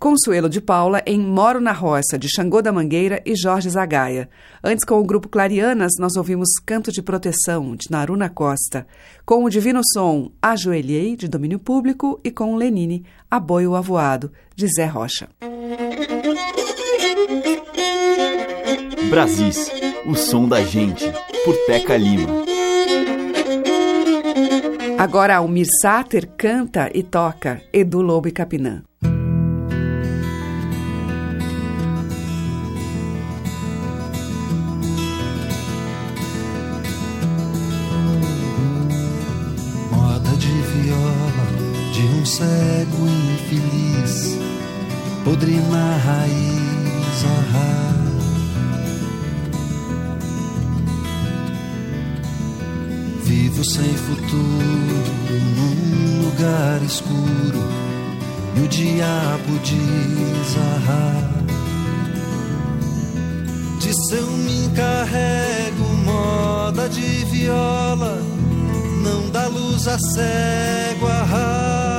Consuelo 0.02 0.48
de 0.48 0.60
Paula 0.60 1.00
em 1.06 1.20
Moro 1.20 1.60
na 1.60 1.70
Roça, 1.70 2.18
de 2.18 2.28
Xangô 2.28 2.60
da 2.60 2.72
Mangueira 2.72 3.22
e 3.24 3.36
Jorge 3.36 3.70
Zagaia. 3.70 4.28
Antes, 4.60 4.84
com 4.84 4.98
o 4.98 5.04
grupo 5.04 5.28
Clarianas, 5.28 5.92
nós 5.96 6.16
ouvimos 6.16 6.48
Canto 6.66 6.90
de 6.90 7.00
Proteção, 7.00 7.76
de 7.76 7.88
Naruna 7.88 8.28
Costa. 8.28 8.84
Com 9.24 9.44
o 9.44 9.48
Divino 9.48 9.80
Som, 9.94 10.32
Ajoelhei, 10.42 11.14
de 11.14 11.28
domínio 11.28 11.60
público. 11.60 12.20
E 12.24 12.32
com 12.32 12.52
o 12.52 12.56
Lenine, 12.56 13.04
Aboio 13.30 13.76
Avoado, 13.76 14.32
de 14.56 14.66
Zé 14.66 14.86
Rocha. 14.86 15.28
Brasis, 19.08 19.70
o 20.04 20.16
som 20.16 20.48
da 20.48 20.64
gente, 20.64 21.04
por 21.44 21.54
Teca 21.64 21.96
Lima. 21.96 22.42
Agora, 24.98 25.36
Almir 25.36 25.68
Sater 25.80 26.26
canta 26.36 26.90
e 26.92 27.04
toca 27.04 27.62
Edu 27.72 28.02
Lobo 28.02 28.26
e 28.26 28.32
Capinã. 28.32 28.82
Podre 45.24 45.60
na 45.70 45.96
raiz, 45.96 47.24
ah, 47.24 47.92
Vivo 53.24 53.64
sem 53.64 53.94
futuro 53.94 55.02
num 55.56 56.24
lugar 56.24 56.82
escuro, 56.82 57.62
e 58.56 58.60
o 58.60 58.68
diabo 58.68 59.58
diz 59.62 60.56
ah, 60.58 61.30
De 63.80 63.92
seu 64.08 64.26
me 64.26 64.64
encarrego 64.64 65.84
moda 66.04 66.88
de 66.88 67.24
viola, 67.26 68.18
não 69.04 69.30
dá 69.30 69.46
luz 69.46 69.86
a 69.86 69.98
cego 69.98 71.06
ah, 71.06 71.91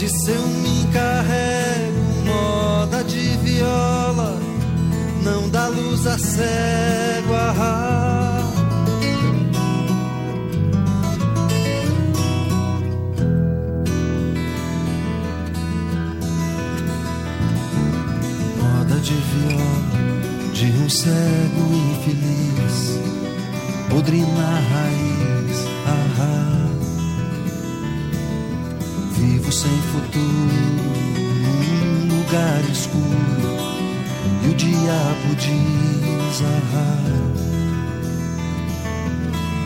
De 0.00 0.08
seu 0.08 0.46
me 0.46 0.80
encarrego 0.80 2.00
moda 2.24 3.04
de 3.04 3.36
viola, 3.44 4.40
não 5.22 5.46
dá 5.50 5.68
luz 5.68 6.06
a 6.06 6.18
cego 6.18 7.34
ah, 7.34 8.42
de 19.02 19.12
viola 19.12 19.90
de 20.54 20.66
um 20.82 20.88
cego 20.88 21.74
infeliz, 21.92 22.98
podre 23.90 24.22
na 24.22 24.60
raiz, 24.70 26.59
sem 29.50 29.70
futuro 29.92 30.84
num 31.42 32.16
lugar 32.16 32.62
escuro 32.70 33.50
e 34.44 34.48
o 34.48 34.54
diabo 34.54 35.34
diz, 35.36 36.42
ah. 36.42 37.00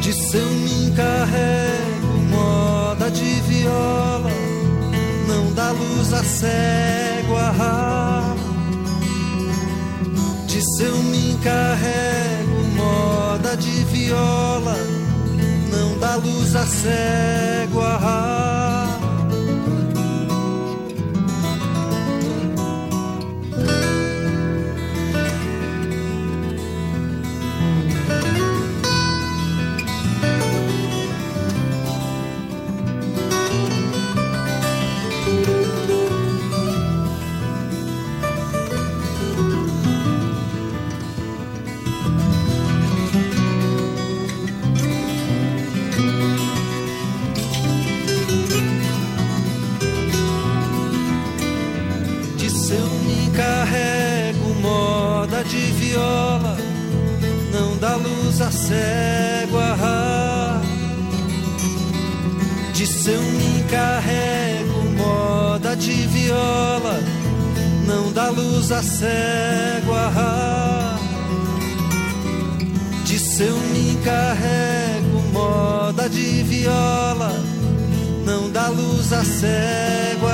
De 0.00 0.12
seu 0.12 0.46
me 0.46 0.86
encarrego 0.86 2.06
moda 2.30 3.10
de 3.10 3.40
viola, 3.42 4.30
não 5.26 5.52
dá 5.54 5.70
luz 5.70 6.12
a 6.12 6.22
cego, 6.22 7.36
ah, 7.36 7.54
ah. 7.60 8.34
Se 10.76 10.82
eu 10.82 10.96
me 10.96 11.30
encarrego 11.30 12.64
moda 12.74 13.56
de 13.56 13.84
viola, 13.84 14.76
não 15.70 15.96
dá 16.00 16.16
luz 16.16 16.56
a 16.56 16.66
cego. 16.66 17.80
Ah, 17.80 18.83
luz 58.34 58.40
a 58.40 58.50
cego. 58.50 59.58
Ah, 59.58 60.60
de 62.72 62.86
seu 62.86 63.20
encarrego 63.22 64.90
moda 64.96 65.76
de 65.76 65.92
viola, 66.08 67.00
não 67.86 68.12
dá 68.12 68.30
luz 68.30 68.72
a 68.72 68.82
cego. 68.82 69.92
Ah, 69.94 70.98
de 73.04 73.18
seu 73.18 73.56
encarrego 73.56 75.22
moda 75.32 76.08
de 76.08 76.42
viola, 76.42 77.32
não 78.24 78.50
dá 78.50 78.68
luz 78.68 79.12
a 79.12 79.22
cego. 79.22 80.26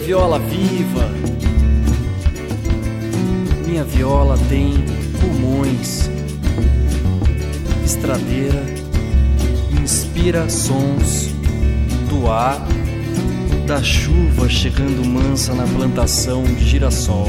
Viola 0.00 0.38
viva! 0.38 1.08
Minha 3.66 3.84
viola 3.84 4.36
tem 4.48 4.74
pulmões, 5.20 6.10
estradeira, 7.84 8.64
inspira 9.80 10.48
sons 10.48 11.28
do 12.08 12.30
ar, 12.30 12.66
da 13.66 13.82
chuva 13.82 14.48
chegando 14.48 15.04
mansa 15.04 15.54
na 15.54 15.64
plantação 15.64 16.42
de 16.42 16.64
girassol. 16.64 17.28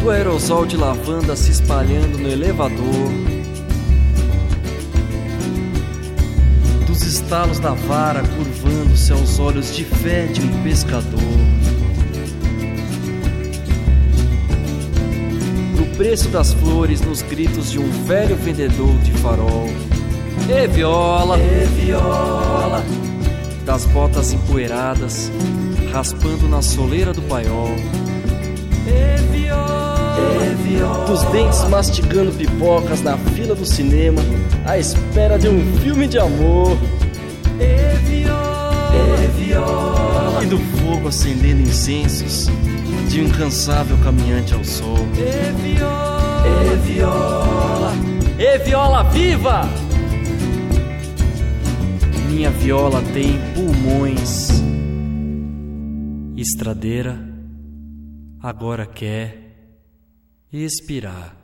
Do 0.00 0.10
aerosol 0.10 0.64
de 0.64 0.76
lavanda 0.76 1.34
se 1.34 1.50
espalhando 1.50 2.18
no 2.18 2.28
elevador. 2.30 3.25
Estalos 7.26 7.58
da 7.58 7.72
vara 7.72 8.22
curvando-se 8.22 9.12
aos 9.12 9.40
olhos 9.40 9.74
de 9.74 9.84
fé 9.84 10.26
de 10.26 10.40
um 10.40 10.62
pescador. 10.62 11.18
Do 15.76 15.96
preço 15.96 16.28
das 16.28 16.52
flores 16.52 17.00
nos 17.00 17.22
gritos 17.22 17.72
de 17.72 17.80
um 17.80 17.90
velho 18.04 18.36
vendedor 18.36 18.96
de 18.98 19.10
farol. 19.14 19.68
E 20.48 20.68
viola, 20.68 21.36
e 21.36 21.64
viola, 21.74 22.84
das 23.64 23.86
botas 23.86 24.32
empoeiradas, 24.32 25.32
raspando 25.92 26.48
na 26.48 26.62
soleira 26.62 27.12
do 27.12 27.22
paiol. 27.22 27.74
E 28.86 29.36
viola, 29.36 30.46
e 30.46 30.54
viola, 30.62 31.06
dos 31.06 31.24
dentes 31.32 31.64
mastigando 31.64 32.30
pipocas 32.30 33.02
na 33.02 33.18
fila 33.18 33.56
do 33.56 33.66
cinema, 33.66 34.22
à 34.64 34.78
espera 34.78 35.36
de 35.36 35.48
um 35.48 35.76
filme 35.80 36.06
de 36.06 36.20
amor. 36.20 36.78
E 37.60 37.96
viola, 38.06 39.24
e 39.24 39.44
viola, 39.44 40.42
e 40.44 40.46
do 40.46 40.58
fogo 40.58 41.08
acendendo 41.08 41.62
incensos 41.62 42.48
de 43.08 43.20
um 43.20 43.24
incansável 43.24 43.96
caminhante 44.02 44.54
ao 44.54 44.64
sol. 44.64 44.98
E 45.14 45.52
viola, 45.62 46.72
e 46.72 46.76
viola, 46.76 47.92
e 48.38 48.58
viola 48.58 49.02
viva! 49.10 49.68
Minha 52.28 52.50
viola 52.50 53.02
tem 53.14 53.38
pulmões. 53.54 54.50
Estradeira 56.36 57.18
agora 58.42 58.86
quer 58.86 59.56
expirar. 60.52 61.35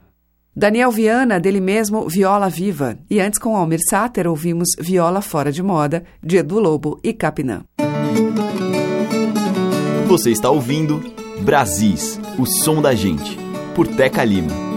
Daniel 0.55 0.91
Viana, 0.91 1.41
dele 1.41 1.61
mesmo, 1.61 2.07
Viola 2.07 2.51
Viva. 2.51 2.99
E 3.09 3.19
antes, 3.21 3.39
com 3.39 3.57
Almir 3.57 3.81
Sater, 3.89 4.27
ouvimos 4.27 4.69
Viola 4.79 5.23
Fora 5.23 5.51
de 5.51 5.63
Moda, 5.63 6.05
de 6.23 6.37
Edu 6.37 6.61
Lobo 6.61 7.01
e 7.03 7.15
Capinã. 7.15 7.63
Você 10.07 10.31
está 10.31 10.51
ouvindo 10.51 11.03
Brasis, 11.41 12.21
o 12.39 12.45
som 12.45 12.83
da 12.83 12.95
gente, 12.95 13.39
por 13.75 13.87
Teca 13.87 14.23
Lima. 14.25 14.72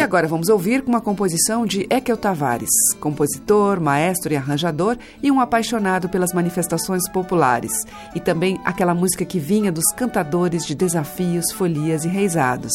E 0.00 0.02
agora 0.02 0.26
vamos 0.26 0.48
ouvir 0.48 0.82
uma 0.86 0.98
composição 0.98 1.66
de 1.66 1.86
Ekel 1.90 2.16
Tavares, 2.16 2.70
compositor, 3.00 3.78
maestro 3.78 4.32
e 4.32 4.36
arranjador 4.36 4.96
e 5.22 5.30
um 5.30 5.38
apaixonado 5.38 6.08
pelas 6.08 6.32
manifestações 6.32 7.06
populares, 7.10 7.84
e 8.14 8.18
também 8.18 8.58
aquela 8.64 8.94
música 8.94 9.26
que 9.26 9.38
vinha 9.38 9.70
dos 9.70 9.84
cantadores 9.92 10.64
de 10.64 10.74
desafios, 10.74 11.52
folias 11.52 12.06
e 12.06 12.08
reisados. 12.08 12.72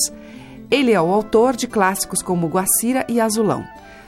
Ele 0.70 0.92
é 0.92 1.02
o 1.02 1.12
autor 1.12 1.56
de 1.56 1.66
clássicos 1.66 2.22
como 2.22 2.46
Guacira 2.46 3.04
e 3.10 3.20
Azulão. 3.20 3.66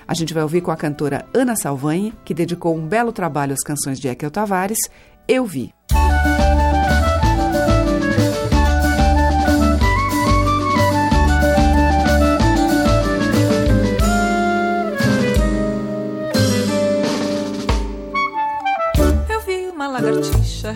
A 0.07 0.13
gente 0.13 0.31
vai 0.31 0.43
ouvir 0.43 0.61
com 0.61 0.69
a 0.69 0.77
cantora 0.77 1.25
Ana 1.33 1.55
Salvanha, 1.55 2.13
que 2.23 2.35
dedicou 2.35 2.77
um 2.77 2.85
belo 2.85 3.11
trabalho 3.11 3.53
às 3.53 3.63
canções 3.63 3.99
de 3.99 4.07
Ekel 4.09 4.29
Tavares, 4.29 4.77
Eu 5.27 5.43
Vi. 5.43 5.73
Lagartixa 20.63 20.73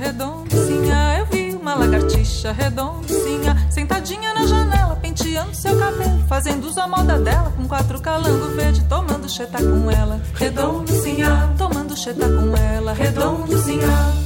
eu 1.18 1.26
vi 1.26 1.56
uma 1.56 1.74
lagartixa 1.74 2.52
redondinha, 2.52 3.68
sentadinha 3.70 4.34
na 4.34 4.46
janela, 4.46 4.96
penteando 4.96 5.56
seu 5.56 5.78
cabelo, 5.78 6.24
fazendo 6.28 6.66
uso 6.68 6.80
à 6.80 6.88
moda 6.88 7.18
dela, 7.20 7.52
com 7.56 7.68
quatro 7.68 8.00
calango 8.00 8.56
verde, 8.56 8.84
tomando 8.88 9.28
cheta 9.28 9.58
com 9.58 9.90
ela, 9.90 10.22
redondinha, 10.36 11.54
tomando 11.58 11.98
cheta 11.98 12.28
com 12.28 12.56
ela, 12.56 12.94
redondinha. 12.94 14.22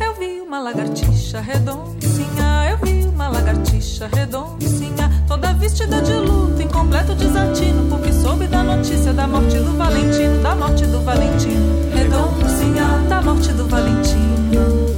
Eu 0.00 1.93
lagartixa 3.84 4.06
redondinha, 4.06 5.24
toda 5.28 5.52
vestida 5.54 6.00
de 6.00 6.12
luto, 6.14 6.60
em 6.60 6.68
completo 6.68 7.14
desatino, 7.14 7.88
porque 7.88 8.12
soube 8.12 8.46
da 8.46 8.62
notícia 8.62 9.12
da 9.12 9.26
morte 9.26 9.58
do 9.58 9.76
Valentino, 9.76 10.42
da 10.42 10.54
morte 10.54 10.86
do 10.86 11.00
Valentino, 11.02 11.90
redondinha, 11.92 13.08
da 13.08 13.20
morte 13.20 13.52
do 13.52 13.68
Valentino. 13.68 14.94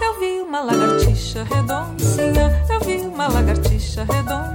Eu 0.00 0.18
vi 0.18 0.40
uma 0.40 0.62
lagartixa 0.62 1.44
redondinha, 1.44 2.64
eu 2.70 2.80
vi 2.80 3.06
uma 3.06 3.28
lagartixa 3.28 4.04
redondinha. 4.04 4.53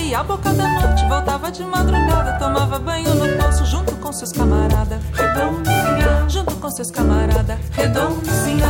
Saía 0.00 0.20
à 0.20 0.22
boca 0.22 0.50
da 0.54 0.66
noite, 0.66 1.06
voltava 1.06 1.50
de 1.52 1.62
madrugada, 1.62 2.38
tomava 2.38 2.78
banho 2.78 3.14
no 3.14 3.36
poço 3.36 3.66
junto 3.66 3.94
com 3.96 4.10
seus 4.10 4.32
camaradas. 4.32 4.98
Redondinha, 5.12 6.26
junto 6.26 6.56
com 6.56 6.70
seus 6.70 6.90
camaradas. 6.90 7.58
Redondinha. 7.72 8.66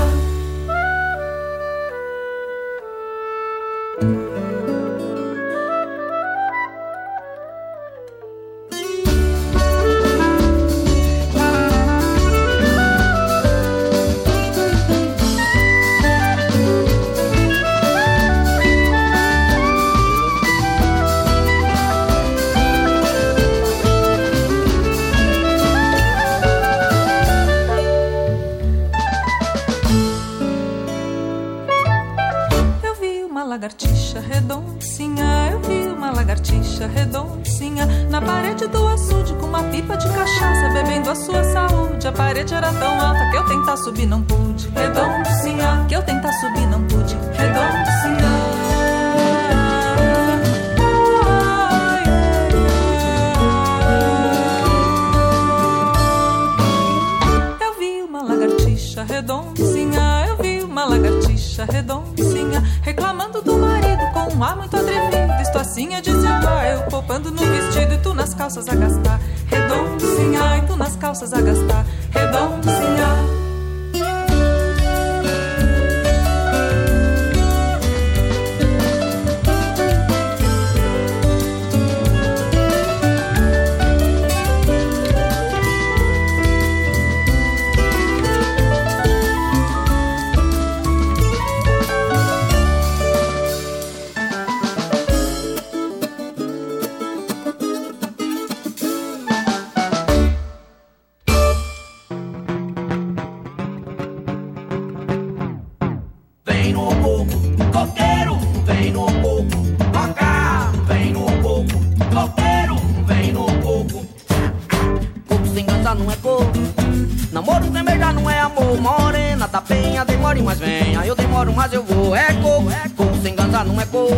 Mas 120.43 120.59
venha, 120.59 121.05
eu 121.05 121.15
demoro 121.15 121.53
mas 121.53 121.73
eu 121.73 121.83
vou, 121.83 122.15
é 122.15 122.33
coco, 122.35 122.71
é 122.71 122.89
coco 122.97 123.17
sem 123.23 123.35
ganza 123.35 123.65
não 123.65 123.81
é 123.81 123.87
coco. 123.87 124.15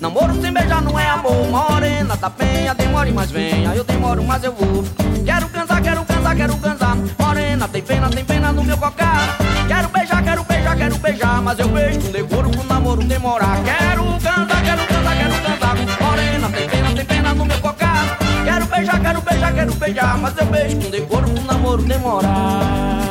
Namoro 0.00 0.40
sem 0.40 0.52
beijar 0.52 0.82
não 0.82 0.98
é 0.98 1.08
amor, 1.08 1.46
morena 1.48 2.16
da 2.16 2.30
penha, 2.30 2.74
demore 2.74 3.12
mas 3.12 3.30
venha, 3.30 3.74
eu 3.74 3.84
demoro 3.84 4.22
mas 4.24 4.42
eu 4.42 4.52
vou. 4.52 4.84
Quero 5.24 5.48
cansar, 5.48 5.82
quero 5.82 6.04
cansar, 6.04 6.36
quero 6.36 6.56
cansar, 6.56 6.96
morena 7.18 7.68
tem 7.68 7.82
pena, 7.82 8.08
tem 8.08 8.24
pena 8.24 8.52
no 8.52 8.64
meu 8.64 8.76
cocá. 8.78 9.36
Quero 9.68 9.88
beijar, 9.88 10.22
quero 10.22 10.44
beijar, 10.44 10.76
quero 10.76 10.98
beijar, 10.98 11.42
mas 11.42 11.58
eu 11.58 11.68
beijo 11.68 12.00
com 12.00 12.12
decoro 12.12 12.50
pro 12.50 12.64
namoro 12.64 13.04
demorar. 13.04 13.62
Quero 13.62 14.04
cansar, 14.20 14.62
quero 14.64 14.86
cansar, 14.86 15.16
quero 15.16 15.34
cansar, 15.42 15.76
morena 16.00 16.48
tem 16.48 16.68
pena, 16.68 16.94
tem 16.94 17.04
pena 17.04 17.34
no 17.34 17.44
meu 17.44 17.58
cocá. 17.60 18.18
Quero 18.44 18.66
beijar, 18.66 19.00
quero 19.00 19.20
beijar, 19.20 19.54
quero 19.54 19.74
beijar, 19.74 20.18
mas 20.18 20.36
eu 20.38 20.46
beijo 20.46 20.76
com 20.80 20.90
decoro 20.90 21.30
pro 21.30 21.44
namoro 21.44 21.82
demorar. 21.82 23.09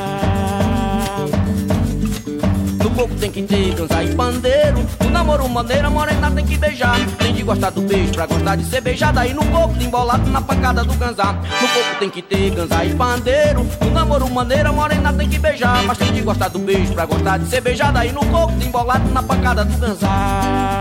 Coco 3.00 3.16
tem 3.16 3.32
que 3.32 3.42
ter 3.44 3.74
cansa 3.76 4.04
e 4.04 4.14
pandeiro. 4.14 4.86
No 5.00 5.10
namoro 5.10 5.48
maneira, 5.48 5.90
morena 5.90 6.30
tem 6.32 6.46
que 6.46 6.58
beijar. 6.58 6.98
Tem 7.18 7.34
de 7.34 7.44
gostar 7.44 7.70
do 7.70 7.82
beijo 7.82 8.12
pra 8.12 8.26
gostar 8.26 8.58
de 8.58 8.66
ser 8.66 8.82
beijada. 8.82 9.26
E 9.26 9.34
no 9.34 9.46
coco 9.46 9.74
tem 9.76 9.88
embolado 9.88 10.30
na 10.30 10.42
pancada 10.42 10.84
do 10.84 10.94
ganzá. 10.96 11.32
No 11.32 11.68
coco 11.70 12.00
tem 12.00 12.10
que 12.10 12.22
ter 12.22 12.50
ganzá 12.50 12.84
e 12.84 12.94
pandeiro. 12.94 13.66
No 13.82 13.92
namoro 13.92 14.30
maneira, 14.30 14.74
morena 14.74 15.14
tem 15.14 15.30
que 15.30 15.40
beijar. 15.40 15.82
Mas 15.86 15.98
tem 15.98 16.12
de 16.12 16.22
gostar 16.22 16.50
do 16.50 16.60
beijo 16.60 16.94
pra 16.94 17.06
gostar 17.06 17.38
de 17.38 17.50
ser 17.50 17.62
beijada. 17.62 18.06
E 18.06 18.12
no 18.12 18.26
coco 18.26 18.52
tem 18.60 18.68
embolado 18.68 19.10
na 19.12 19.24
pancada 19.24 19.64
do 19.64 19.78
ganzá. 19.78 20.79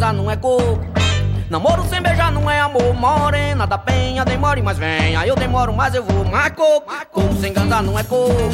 Ganzar 0.00 0.14
não 0.14 0.30
é 0.30 0.36
coco. 0.36 0.80
Namoro 1.50 1.84
sem 1.84 2.00
beijar 2.00 2.32
não 2.32 2.50
é 2.50 2.58
amor, 2.58 2.94
morena 2.94 3.66
da 3.66 3.76
penha, 3.76 4.24
demore, 4.24 4.62
mas 4.62 4.78
venha. 4.78 5.26
Eu 5.26 5.36
demoro, 5.36 5.74
mas 5.74 5.94
eu 5.94 6.02
vou, 6.02 6.24
mas 6.24 6.50
coco. 6.52 6.90
Sem 7.38 7.52
ganzar 7.52 7.82
não 7.82 7.98
é 7.98 8.02
coco. 8.02 8.50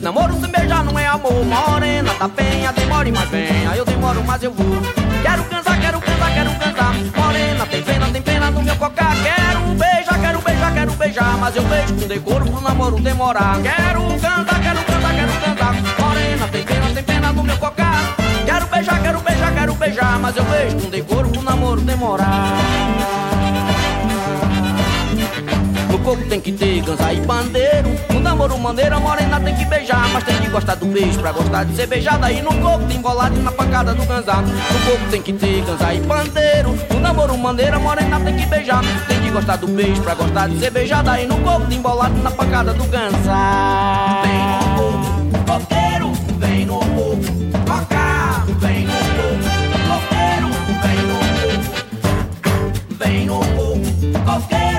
Namoro 0.00 0.40
sem 0.40 0.50
beijar 0.50 0.82
não 0.82 0.98
é 0.98 1.06
amor, 1.06 1.44
morena 1.44 2.14
da 2.14 2.26
penha, 2.30 2.72
demore, 2.72 3.12
mas 3.12 3.28
venha. 3.28 3.76
Eu 3.76 3.84
demoro, 3.84 4.24
mas 4.24 4.42
eu 4.42 4.54
vou. 4.54 4.80
Quero 5.20 5.44
cansar, 5.44 5.78
quero 5.78 6.00
cansar, 6.00 6.32
quero 6.32 6.50
cansar. 6.58 6.94
Morena, 7.14 7.66
tem 7.66 7.82
pena, 7.82 8.06
tem 8.06 8.22
pena 8.22 8.50
no 8.50 8.62
meu 8.62 8.76
cocá. 8.76 9.10
Quero 9.22 9.60
beijar, 9.74 10.18
quero 10.18 10.40
beijar, 10.40 10.72
quero 10.72 10.92
beijar. 10.92 11.36
Mas 11.36 11.56
eu 11.56 11.62
beijo 11.64 11.94
com 11.94 12.08
decoro 12.08 12.46
pro 12.46 12.60
namoro 12.62 12.98
demorar. 13.00 13.60
Quero 13.60 14.00
cantar, 14.18 14.62
quero 14.62 14.78
cantar, 14.78 14.89
beijar. 19.80 20.18
Mas 20.20 20.36
eu 20.36 20.44
beijo 20.44 20.76
com 20.76 20.90
decoro 20.90 21.28
pro 21.30 21.42
namoro 21.42 21.80
demorar. 21.80 22.58
No 25.90 25.98
coco 25.98 26.22
tem 26.28 26.40
que 26.40 26.52
ter 26.52 26.82
ganza 26.82 27.12
e 27.12 27.20
pandeiro. 27.22 27.88
No 28.10 28.20
namoro 28.20 28.56
maneira, 28.58 29.00
morena 29.00 29.40
tem 29.40 29.56
que 29.56 29.64
beijar. 29.64 30.08
Mas 30.12 30.22
tem 30.24 30.36
que 30.36 30.48
gostar 30.48 30.76
do 30.76 30.86
beijo 30.86 31.18
pra 31.18 31.32
gostar 31.32 31.64
de 31.64 31.74
ser 31.74 31.86
beijada. 31.86 32.30
E 32.30 32.42
no 32.42 32.54
coco 32.60 32.84
tem 32.84 32.98
embolado 32.98 33.36
na 33.40 33.50
pancada 33.50 33.94
do 33.94 34.04
ganzá. 34.04 34.36
No 34.36 34.90
coco 34.90 35.10
tem 35.10 35.22
que 35.22 35.32
ter 35.32 35.64
ganza 35.64 35.94
e 35.94 36.00
pandeiro. 36.00 36.78
No 36.90 37.00
namoro 37.00 37.36
maneira, 37.36 37.78
morena 37.78 38.20
tem 38.20 38.36
que 38.36 38.46
beijar. 38.46 38.82
Tem 39.08 39.20
que 39.20 39.30
gostar 39.30 39.56
do 39.56 39.66
beijo 39.66 40.02
pra 40.02 40.14
gostar 40.14 40.48
de 40.48 40.60
ser 40.60 40.70
beijada. 40.70 41.20
E 41.20 41.26
no 41.26 41.38
coco 41.38 41.66
tem 41.66 41.78
embolado 41.78 42.14
na 42.22 42.30
pancada 42.30 42.72
do 42.72 42.84
ganzá. 42.84 44.22
Vem 44.22 44.40
no 44.76 45.44
coqueiro, 45.44 45.89
coco, 54.30 54.42
coqueiro, 54.42 54.69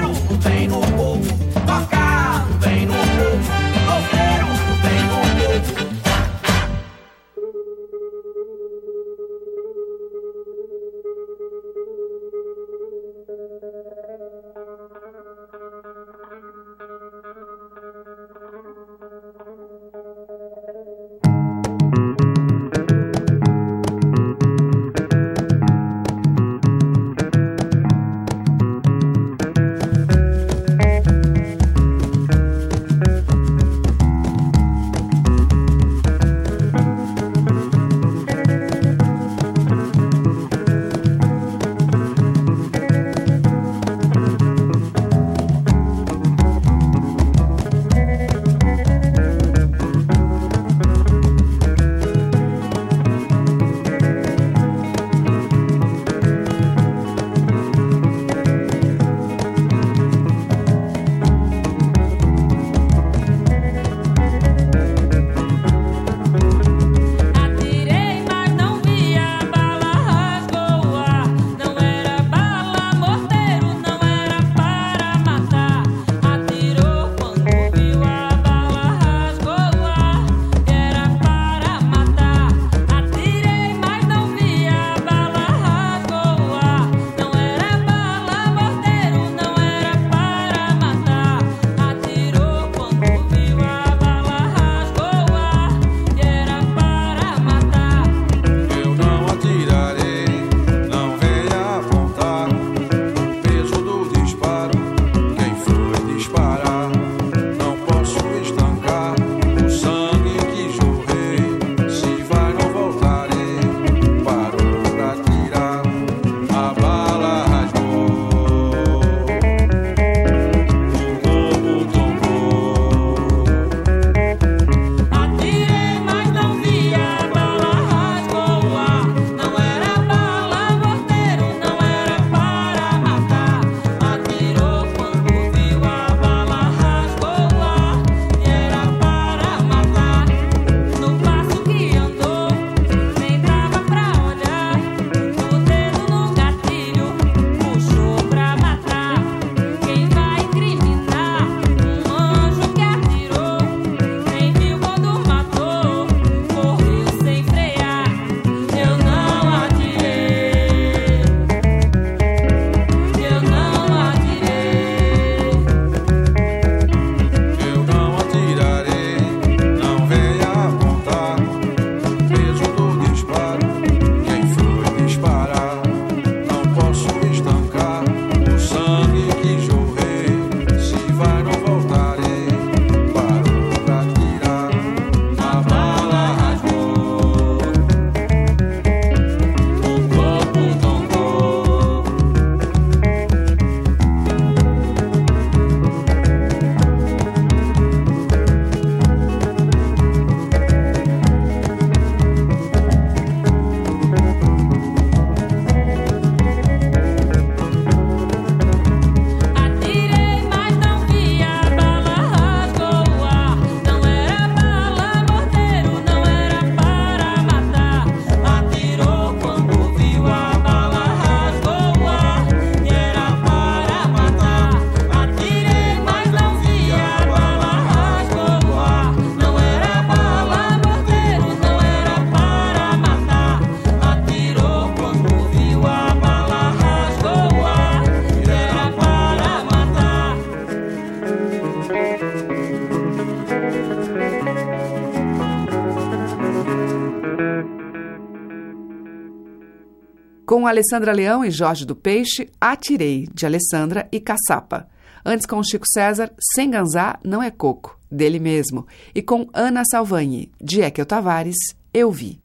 Com 250.61 250.67
Alessandra 250.67 251.11
Leão 251.11 251.43
e 251.43 251.49
Jorge 251.49 251.87
do 251.87 251.95
Peixe, 251.95 252.47
Atirei, 252.61 253.27
de 253.33 253.47
Alessandra 253.47 254.07
e 254.11 254.19
Caçapa. 254.19 254.87
Antes 255.25 255.47
com 255.47 255.63
Chico 255.63 255.87
César, 255.91 256.31
Sem 256.53 256.69
Ganzá 256.69 257.17
Não 257.23 257.41
é 257.41 257.49
Coco, 257.49 257.99
dele 258.11 258.37
mesmo. 258.37 258.85
E 259.15 259.23
com 259.23 259.49
Ana 259.55 259.81
Salvani, 259.89 260.51
de 260.61 260.81
Ekel 260.81 261.03
Tavares, 261.03 261.55
Eu 261.91 262.11
Vi. 262.11 262.39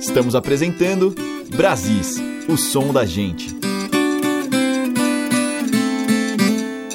Estamos 0.00 0.34
apresentando 0.34 1.14
Brasis, 1.54 2.16
o 2.48 2.56
som 2.56 2.92
da 2.92 3.04
gente. 3.04 3.56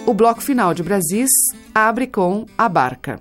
O 0.05 0.13
bloco 0.13 0.41
final 0.41 0.73
de 0.73 0.83
Brasis 0.83 1.29
abre 1.73 2.05
com 2.05 2.45
A 2.57 2.67
Barca. 2.67 3.17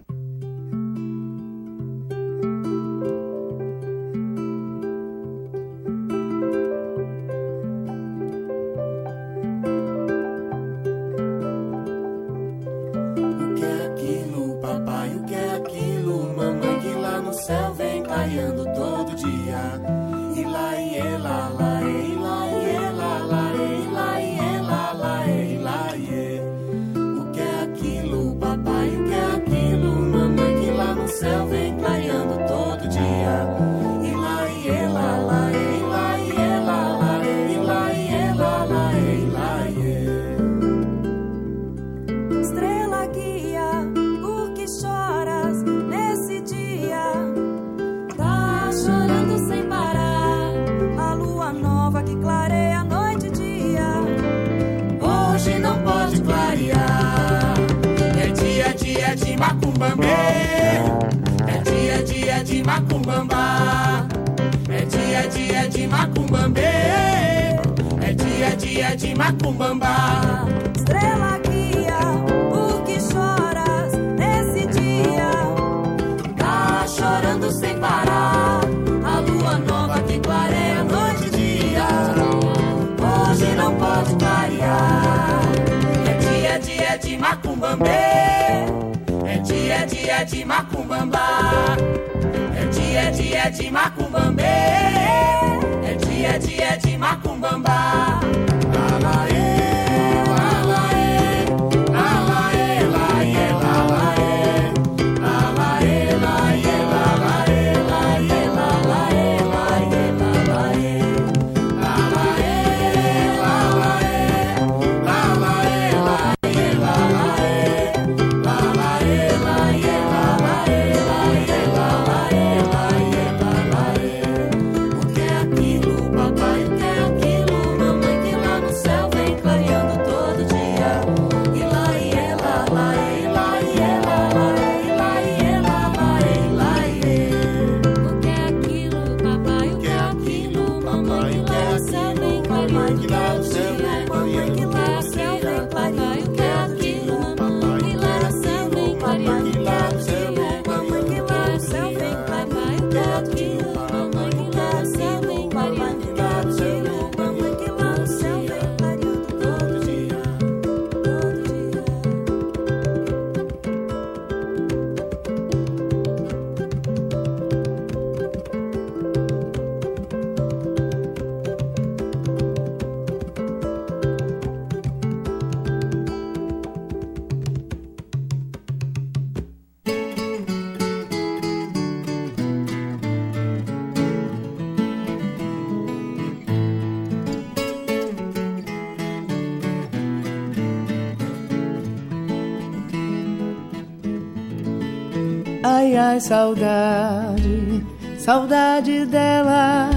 Ai, 196.13 196.17
ai, 196.17 196.21
saudade, 196.21 197.87
saudade 198.19 199.07
dela. 199.07 199.89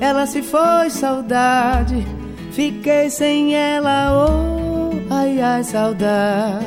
Ela 0.00 0.26
se 0.26 0.42
foi, 0.42 0.90
saudade, 0.90 2.04
fiquei 2.50 3.08
sem 3.08 3.54
ela. 3.54 4.26
Oh, 4.26 4.90
ai, 5.08 5.40
ai, 5.40 5.62
saudade, 5.62 6.64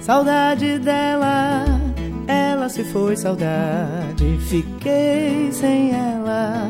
saudade 0.00 0.80
dela. 0.80 1.64
Ela 2.26 2.68
se 2.68 2.82
foi, 2.82 3.16
saudade, 3.16 4.36
fiquei 4.48 5.52
sem 5.52 5.92
ela. 5.92 6.68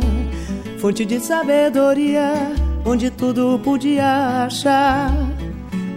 Fonte 0.79 1.07
de 1.07 1.21
sabedoria, 1.21 2.53
onde 2.85 3.11
tudo 3.11 3.59
podia 3.65 4.45
achar. 4.45 5.11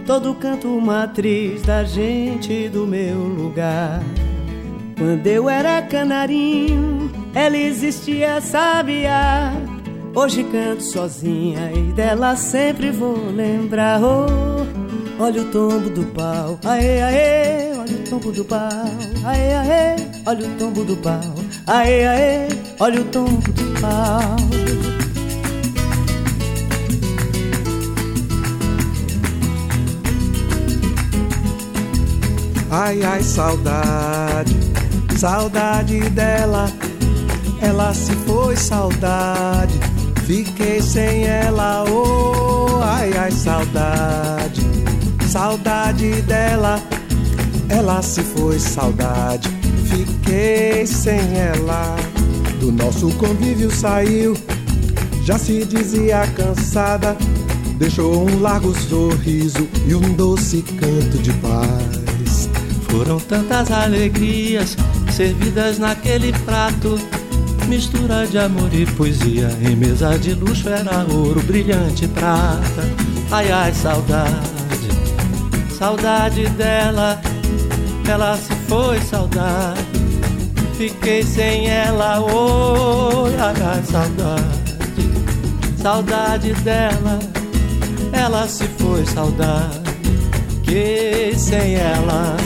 Todo 0.06 0.34
canto 0.34 0.68
matriz 0.80 1.60
da 1.60 1.84
gente 1.84 2.70
do 2.70 2.86
meu 2.86 3.18
lugar. 3.18 4.00
Quando 4.96 5.26
eu 5.26 5.48
era 5.48 5.82
canarinho, 5.82 7.10
ela 7.34 7.56
existia, 7.56 8.40
sabia. 8.40 9.52
Hoje 10.14 10.44
canto 10.44 10.82
sozinha 10.82 11.72
e 11.72 11.92
dela 11.92 12.36
sempre 12.36 12.90
vou 12.90 13.30
lembrar. 13.30 14.00
Oh, 14.02 14.66
olha 15.18 15.42
o 15.42 15.44
tombo 15.46 15.88
do 15.88 16.04
pau, 16.12 16.58
aê, 16.64 17.02
aê, 17.02 17.72
olha 17.76 17.94
o 17.94 18.10
tombo 18.10 18.32
do 18.32 18.44
pau, 18.44 18.68
aê, 19.24 19.54
aê, 19.54 19.96
olha 20.26 20.46
o 20.46 20.50
tombo 20.58 20.84
do 20.84 20.96
pau, 20.98 21.34
aê, 21.66 22.06
aê, 22.06 22.48
olha 22.78 23.00
o 23.00 23.04
tombo 23.04 23.52
do 23.52 23.80
pau. 23.80 24.36
Ai, 32.70 33.02
ai, 33.02 33.22
saudade 33.22 34.81
Saudade 35.22 36.00
dela, 36.10 36.68
ela 37.60 37.94
se 37.94 38.10
foi, 38.26 38.56
saudade. 38.56 39.78
Fiquei 40.26 40.82
sem 40.82 41.22
ela, 41.22 41.84
oh, 41.88 42.82
ai, 42.82 43.16
ai, 43.16 43.30
saudade. 43.30 44.62
Saudade 45.28 46.22
dela, 46.22 46.82
ela 47.68 48.02
se 48.02 48.20
foi, 48.20 48.58
saudade. 48.58 49.48
Fiquei 49.86 50.84
sem 50.88 51.20
ela. 51.38 51.94
Do 52.58 52.72
nosso 52.72 53.08
convívio 53.12 53.70
saiu, 53.70 54.36
já 55.24 55.38
se 55.38 55.64
dizia 55.64 56.26
cansada. 56.34 57.16
Deixou 57.78 58.28
um 58.28 58.40
largo 58.40 58.76
sorriso 58.76 59.68
e 59.86 59.94
um 59.94 60.14
doce 60.14 60.62
canto 60.62 61.18
de 61.18 61.32
paz. 61.34 62.48
Foram 62.90 63.20
tantas 63.20 63.70
alegrias 63.70 64.76
servidas 65.12 65.78
naquele 65.78 66.32
prato. 66.44 66.98
Mistura 67.68 68.26
de 68.26 68.38
amor 68.38 68.72
e 68.72 68.84
poesia 68.84 69.48
em 69.62 69.76
mesa 69.76 70.18
de 70.18 70.34
luxo 70.34 70.68
era 70.68 71.06
ouro, 71.12 71.40
brilhante 71.42 72.08
prata. 72.08 72.82
Ai 73.30 73.50
ai, 73.50 73.72
saudade, 73.72 74.48
saudade 75.78 76.46
dela, 76.50 77.20
ela 78.08 78.36
se 78.36 78.54
foi, 78.68 79.00
saudade. 79.00 79.80
Fiquei 80.76 81.22
sem 81.22 81.68
ela, 81.68 82.20
oi, 82.20 83.34
ai 83.38 83.54
ai, 83.62 83.82
saudade, 83.84 84.76
saudade 85.80 86.52
dela, 86.54 87.18
ela 88.12 88.48
se 88.48 88.64
foi, 88.78 89.06
saudade. 89.06 89.80
Fiquei 90.64 91.34
sem 91.36 91.76
ela. 91.76 92.36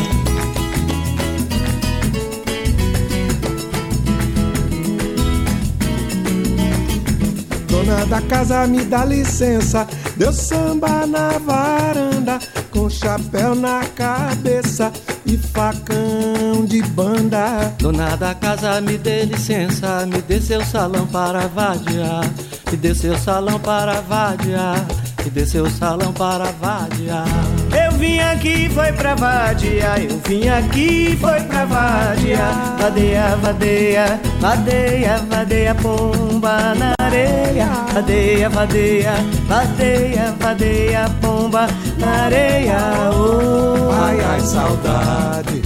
Da 8.08 8.20
casa 8.22 8.66
me 8.66 8.84
dá 8.84 9.04
licença, 9.04 9.86
deu 10.16 10.32
samba 10.32 11.06
na 11.06 11.38
varanda, 11.38 12.38
com 12.70 12.88
chapéu 12.88 13.54
na 13.54 13.84
cabeça 13.94 14.92
e 15.24 15.36
facão 15.36 16.64
de 16.64 16.82
banda. 16.82 17.74
Dona 17.78 18.16
da 18.16 18.34
casa, 18.34 18.80
me 18.80 18.96
dê 18.96 19.24
licença, 19.24 20.06
me 20.06 20.20
dê 20.22 20.40
seu 20.40 20.64
salão 20.64 21.06
para 21.06 21.48
vadiar, 21.48 22.24
me 22.70 22.76
dê 22.76 22.94
seu 22.94 23.18
salão 23.18 23.58
para 23.58 24.00
vadiar, 24.02 24.86
me 25.24 25.30
dê 25.30 25.44
seu 25.44 25.68
salão 25.68 26.12
para 26.12 26.52
vadiar. 26.52 27.55
Vim 27.98 28.18
aqui, 28.20 28.68
foi 28.68 28.92
pra 28.92 29.14
vadia, 29.14 29.94
eu 29.98 30.20
vim 30.26 30.48
aqui, 30.48 31.16
foi 31.20 31.40
pra 31.40 31.64
vadia. 31.64 32.46
Vadeia, 32.78 33.36
vadeia, 33.36 34.20
vadeia, 34.38 35.16
vadeia, 35.30 35.74
pomba 35.74 36.74
na 36.74 36.92
areia. 37.00 37.66
Vadeia, 37.94 38.50
vadeia, 38.50 39.12
vadeia, 39.48 40.34
vadeia, 40.38 41.10
pomba 41.22 41.66
na 41.98 42.24
areia. 42.24 42.78
Oh, 43.14 43.90
Ai, 44.04 44.20
ai, 44.20 44.40
saudade, 44.40 45.62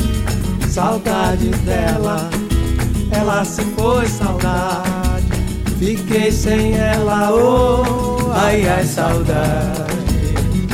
saudade 0.68 1.48
dela, 1.48 2.30
ela 3.10 3.44
se 3.44 3.62
foi, 3.76 4.06
saudade. 4.06 5.26
Fiquei 5.78 6.30
sem 6.30 6.74
ela, 6.76 7.30
oh, 7.32 8.30
ai, 8.32 8.68
ai, 8.68 8.84
saudade. 8.84 9.99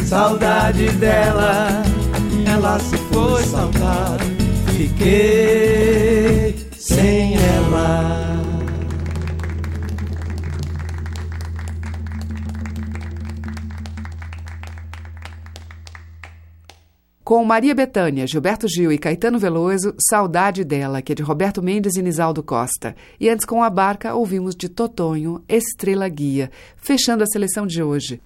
Saudade 0.06 0.88
dela, 0.92 1.82
ela 2.48 2.78
se 2.78 2.96
foi, 2.96 3.42
saudade. 3.42 4.24
Fiquei 4.76 6.54
sem 6.76 7.34
ela. 7.34 8.36
Com 17.24 17.44
Maria 17.44 17.74
Bethânia, 17.74 18.28
Gilberto 18.28 18.68
Gil 18.68 18.92
e 18.92 18.98
Caetano 18.98 19.40
Veloso, 19.40 19.92
Saudade 19.98 20.62
dela, 20.62 21.02
que 21.02 21.10
é 21.10 21.14
de 21.16 21.24
Roberto 21.24 21.60
Mendes 21.60 21.96
e 21.96 22.02
Nisaldo 22.02 22.44
Costa. 22.44 22.94
E 23.18 23.28
antes 23.28 23.44
com 23.44 23.60
a 23.60 23.68
barca, 23.68 24.14
ouvimos 24.14 24.54
de 24.54 24.68
Totonho, 24.68 25.42
Estrela 25.48 26.08
Guia, 26.08 26.48
fechando 26.76 27.24
a 27.24 27.26
seleção 27.26 27.66
de 27.66 27.82
hoje. 27.82 28.20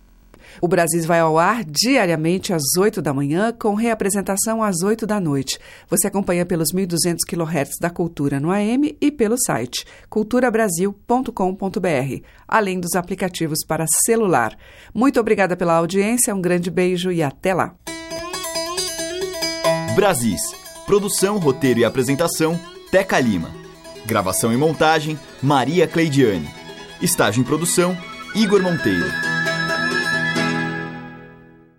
O 0.60 0.68
Brasil 0.68 1.02
vai 1.04 1.20
ao 1.20 1.38
ar 1.38 1.64
diariamente 1.64 2.52
às 2.52 2.62
8 2.78 3.02
da 3.02 3.12
manhã, 3.12 3.52
com 3.52 3.74
reapresentação 3.74 4.62
às 4.62 4.82
8 4.82 5.06
da 5.06 5.20
noite. 5.20 5.58
Você 5.88 6.06
acompanha 6.06 6.46
pelos 6.46 6.72
1.200 6.72 7.18
kHz 7.26 7.70
da 7.80 7.90
Cultura 7.90 8.40
no 8.40 8.50
AM 8.50 8.96
e 9.00 9.10
pelo 9.10 9.36
site 9.38 9.84
culturabrasil.com.br, 10.08 12.24
além 12.46 12.80
dos 12.80 12.94
aplicativos 12.94 13.64
para 13.66 13.84
celular. 14.04 14.56
Muito 14.94 15.18
obrigada 15.20 15.56
pela 15.56 15.74
audiência, 15.74 16.34
um 16.34 16.40
grande 16.40 16.70
beijo 16.70 17.12
e 17.12 17.22
até 17.22 17.54
lá. 17.54 17.74
Brasis. 19.94 20.40
Produção, 20.86 21.38
roteiro 21.38 21.80
e 21.80 21.84
apresentação, 21.84 22.58
Teca 22.90 23.18
Lima. 23.20 23.50
Gravação 24.04 24.52
e 24.52 24.56
montagem, 24.56 25.18
Maria 25.42 25.86
Cleidiane. 25.86 26.48
Estágio 27.00 27.40
em 27.40 27.44
produção, 27.44 27.96
Igor 28.34 28.62
Monteiro. 28.62 29.39